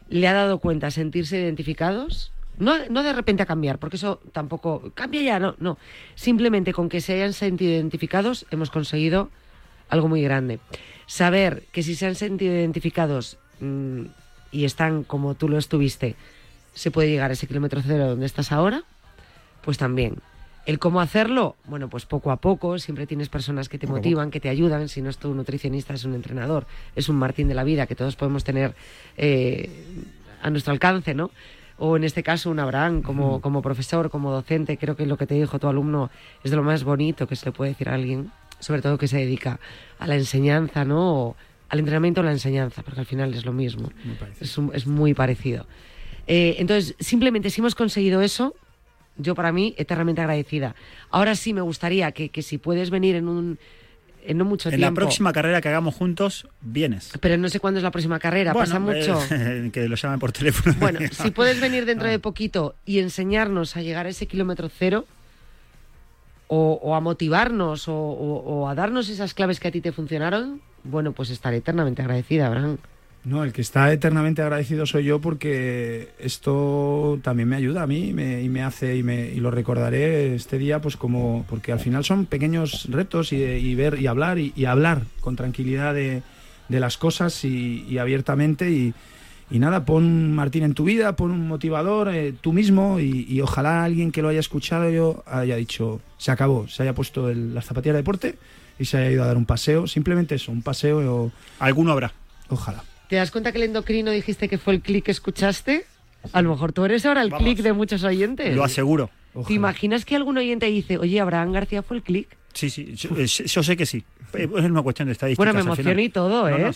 [0.09, 4.91] le ha dado cuenta sentirse identificados, no, no de repente a cambiar, porque eso tampoco
[4.93, 5.77] cambia ya, no, no.
[6.15, 9.29] Simplemente con que se hayan sentido identificados hemos conseguido
[9.89, 10.59] algo muy grande.
[11.05, 14.05] Saber que si se han sentido identificados mm,
[14.51, 16.15] y están como tú lo estuviste,
[16.73, 18.83] se puede llegar a ese kilómetro cero donde estás ahora,
[19.61, 20.17] pues también.
[20.65, 24.39] El cómo hacerlo, bueno, pues poco a poco, siempre tienes personas que te motivan, que
[24.39, 27.65] te ayudan, si no es tu nutricionista, es un entrenador, es un Martín de la
[27.65, 28.73] vida que todos podemos tener
[29.17, 29.69] eh,
[30.41, 31.31] a nuestro alcance, ¿no?
[31.77, 35.27] o en este caso un Abraham como, como profesor, como docente, creo que lo que
[35.27, 36.09] te dijo tu alumno
[36.43, 39.07] es de lo más bonito que se le puede decir a alguien, sobre todo que
[39.07, 39.59] se dedica
[39.99, 41.13] a la enseñanza, ¿no?
[41.13, 41.35] O
[41.69, 43.91] al entrenamiento o la enseñanza, porque al final es lo mismo,
[44.39, 45.65] es, es, muy parecido.
[46.27, 48.53] Eh, entonces, simplemente si hemos conseguido eso,
[49.17, 50.75] yo para mí eternamente agradecida.
[51.09, 53.59] Ahora sí me gustaría que, que si puedes venir en un
[54.25, 54.87] en no mucho tiempo.
[54.87, 57.11] En la próxima carrera que hagamos juntos, vienes.
[57.19, 59.19] Pero no sé cuándo es la próxima carrera, pasa mucho.
[59.71, 60.75] que lo llamen por teléfono.
[60.83, 65.05] Bueno, si puedes venir dentro de poquito y enseñarnos a llegar a ese kilómetro cero,
[66.47, 71.31] o, a motivarnos, o, a darnos esas claves que a ti te funcionaron, bueno, pues
[71.31, 72.77] estaré eternamente agradecida, Abraham.
[73.25, 78.09] No, el que está eternamente agradecido soy yo porque esto también me ayuda a mí
[78.09, 82.03] y me hace y, me, y lo recordaré este día pues como porque al final
[82.03, 86.21] son pequeños retos y, ver y hablar y, hablar con tranquilidad de,
[86.67, 88.93] las cosas y, abiertamente y,
[89.51, 94.11] nada, pon Martín en tu vida, pon un motivador eh, tú mismo y, ojalá alguien
[94.11, 97.93] que lo haya escuchado yo haya dicho se acabó, se haya puesto el, la zapatilla
[97.93, 98.35] de deporte
[98.77, 100.99] y se haya ido a dar un paseo, simplemente eso, un paseo.
[100.99, 101.31] O...
[101.59, 102.11] Alguno habrá.
[102.49, 102.83] Ojalá.
[103.13, 105.85] ¿Te das cuenta que el endocrino dijiste que fue el clic que escuchaste?
[106.31, 108.55] A lo mejor tú eres ahora el clic de muchos oyentes.
[108.55, 109.11] Lo aseguro.
[109.45, 112.35] ¿Te imaginas que algún oyente dice, oye, Abraham García fue el clic?
[112.53, 114.03] Sí, sí, yo, eh, sé que sí.
[114.33, 115.43] Es una cuestión de estadística.
[115.43, 116.73] Bueno, me emociona y todo, ¿eh?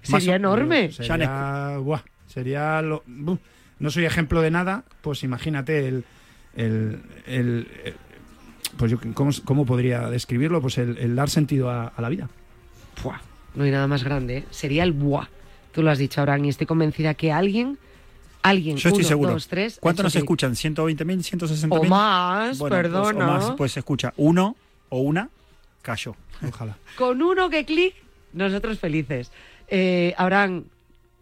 [0.00, 0.92] Sería enorme.
[0.92, 1.78] Sería,
[2.26, 6.04] sería lo, no soy ejemplo de nada, pues imagínate el,
[6.54, 7.68] el,
[8.78, 10.62] pues yo, ¿cómo, podría describirlo?
[10.62, 12.30] Pues el, dar sentido a, la vida.
[13.54, 14.38] no hay nada más grande.
[14.38, 14.44] ¿eh?
[14.48, 15.28] Sería el buah.
[15.76, 17.76] Tú lo has dicho, ahora y estoy convencida que alguien
[18.42, 19.32] alguien, Yo estoy uno, seguro.
[19.32, 20.52] Dos, tres, ¿Cuánto nos escuchan?
[20.52, 20.96] ¿120.000?
[21.04, 21.68] ¿160.000?
[21.70, 23.26] O más, bueno, perdona.
[23.26, 24.56] Pues, o más, pues escucha, uno
[24.88, 25.28] o una
[25.82, 26.16] cayó.
[26.48, 26.78] Ojalá.
[26.96, 27.94] Con uno que clic,
[28.32, 29.30] nosotros felices.
[29.68, 30.64] Eh, Abraham,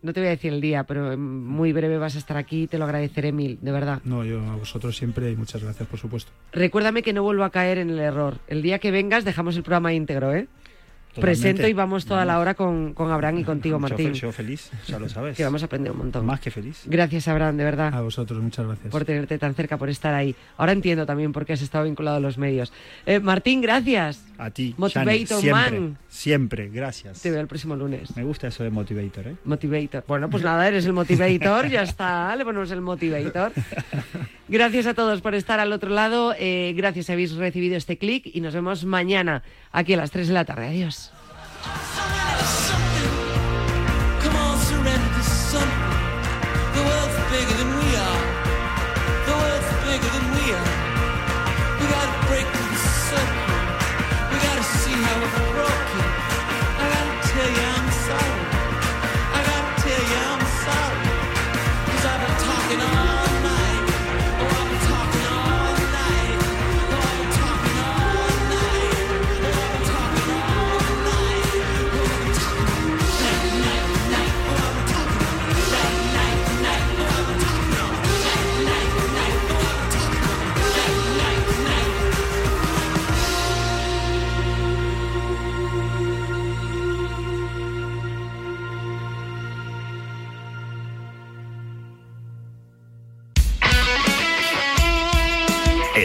[0.03, 2.79] no te voy a decir el día, pero muy breve vas a estar aquí, te
[2.79, 4.03] lo agradeceré mil, de verdad.
[4.05, 6.31] No, yo a vosotros siempre y muchas gracias, por supuesto.
[6.53, 8.39] Recuérdame que no vuelvo a caer en el error.
[8.47, 10.47] El día que vengas dejamos el programa íntegro, ¿eh?
[11.21, 14.12] Presento y vamos toda la hora con, con Abraham y contigo, Martín.
[14.15, 15.37] Yo, feliz, ya lo sabes.
[15.45, 16.25] Que vamos a aprender un montón.
[16.27, 16.83] Más que feliz.
[16.87, 17.95] Gracias, Abraham, de verdad.
[17.95, 18.91] A vosotros, muchas gracias.
[18.91, 20.35] Por tenerte tan cerca, por estar ahí.
[20.57, 22.73] Ahora entiendo también por qué has estado vinculado a los medios.
[23.07, 24.25] Eh, Martín, gracias.
[24.39, 24.75] A ti.
[24.77, 25.99] Motivator siempre, Man.
[26.09, 27.23] Siempre, gracias.
[27.23, 28.17] Te veo el próximo lunes.
[28.17, 29.37] Me gusta eso de Motivator, ¿eh?
[29.45, 30.05] Motivator.
[30.07, 32.35] Bueno, pues nada, eres el Motivator, ya está.
[32.37, 33.53] Le ponemos el Motivator.
[34.49, 36.35] Gracias a todos por estar al otro lado.
[36.39, 39.43] Eh, gracias, habéis recibido este clic y nos vemos mañana
[39.73, 40.67] aquí a las 3 de la tarde.
[40.67, 41.04] Adiós.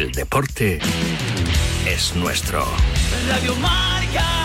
[0.10, 0.80] El deporte
[1.86, 2.66] es nuestro.
[3.28, 4.39] Radio Marca.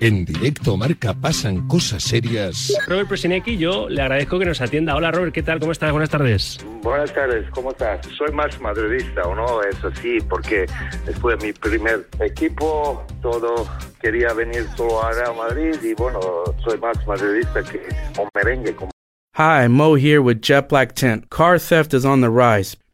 [0.00, 2.72] En directo marca pasan cosas serias.
[2.86, 4.94] Robert Presinecki, yo le agradezco que nos atienda.
[4.94, 5.58] Hola Robert, ¿qué tal?
[5.58, 5.90] ¿Cómo estás?
[5.90, 6.64] Buenas tardes.
[6.82, 8.06] Buenas tardes, ¿cómo estás?
[8.16, 9.60] Soy más madridista, ¿o no?
[9.62, 10.66] Eso sí, porque
[11.04, 13.66] después de mi primer equipo, todo
[14.00, 16.20] quería venir solo a Madrid y bueno,
[16.62, 17.82] soy más madridista que
[18.20, 18.76] un merengue.
[19.36, 21.28] Hi, Mo here with Jet Black Tent.
[21.28, 22.76] Car theft is on the rise.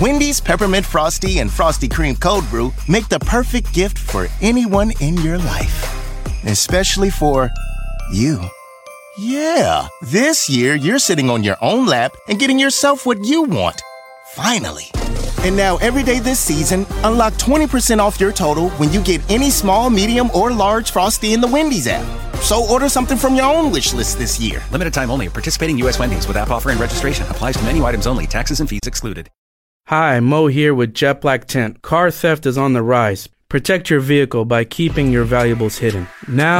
[0.00, 5.16] Wendy's Peppermint Frosty and Frosty Cream Cold Brew make the perfect gift for anyone in
[5.16, 6.44] your life.
[6.44, 7.50] Especially for
[8.12, 8.40] you.
[9.18, 13.82] Yeah, this year you're sitting on your own lap and getting yourself what you want.
[14.34, 14.84] Finally.
[15.38, 19.50] And now, every day this season, unlock 20% off your total when you get any
[19.50, 22.06] small, medium, or large Frosty in the Wendy's app.
[22.36, 24.62] So order something from your own wish list this year.
[24.70, 25.28] Limited time only.
[25.28, 25.98] Participating U.S.
[25.98, 28.28] Wendy's with app offer and registration applies to menu items only.
[28.28, 29.28] Taxes and fees excluded.
[29.88, 31.80] Hi, Mo here with Jet Black Tent.
[31.80, 33.26] Car theft is on the rise.
[33.48, 36.08] Protect your vehicle by keeping your valuables hidden.
[36.28, 36.56] Now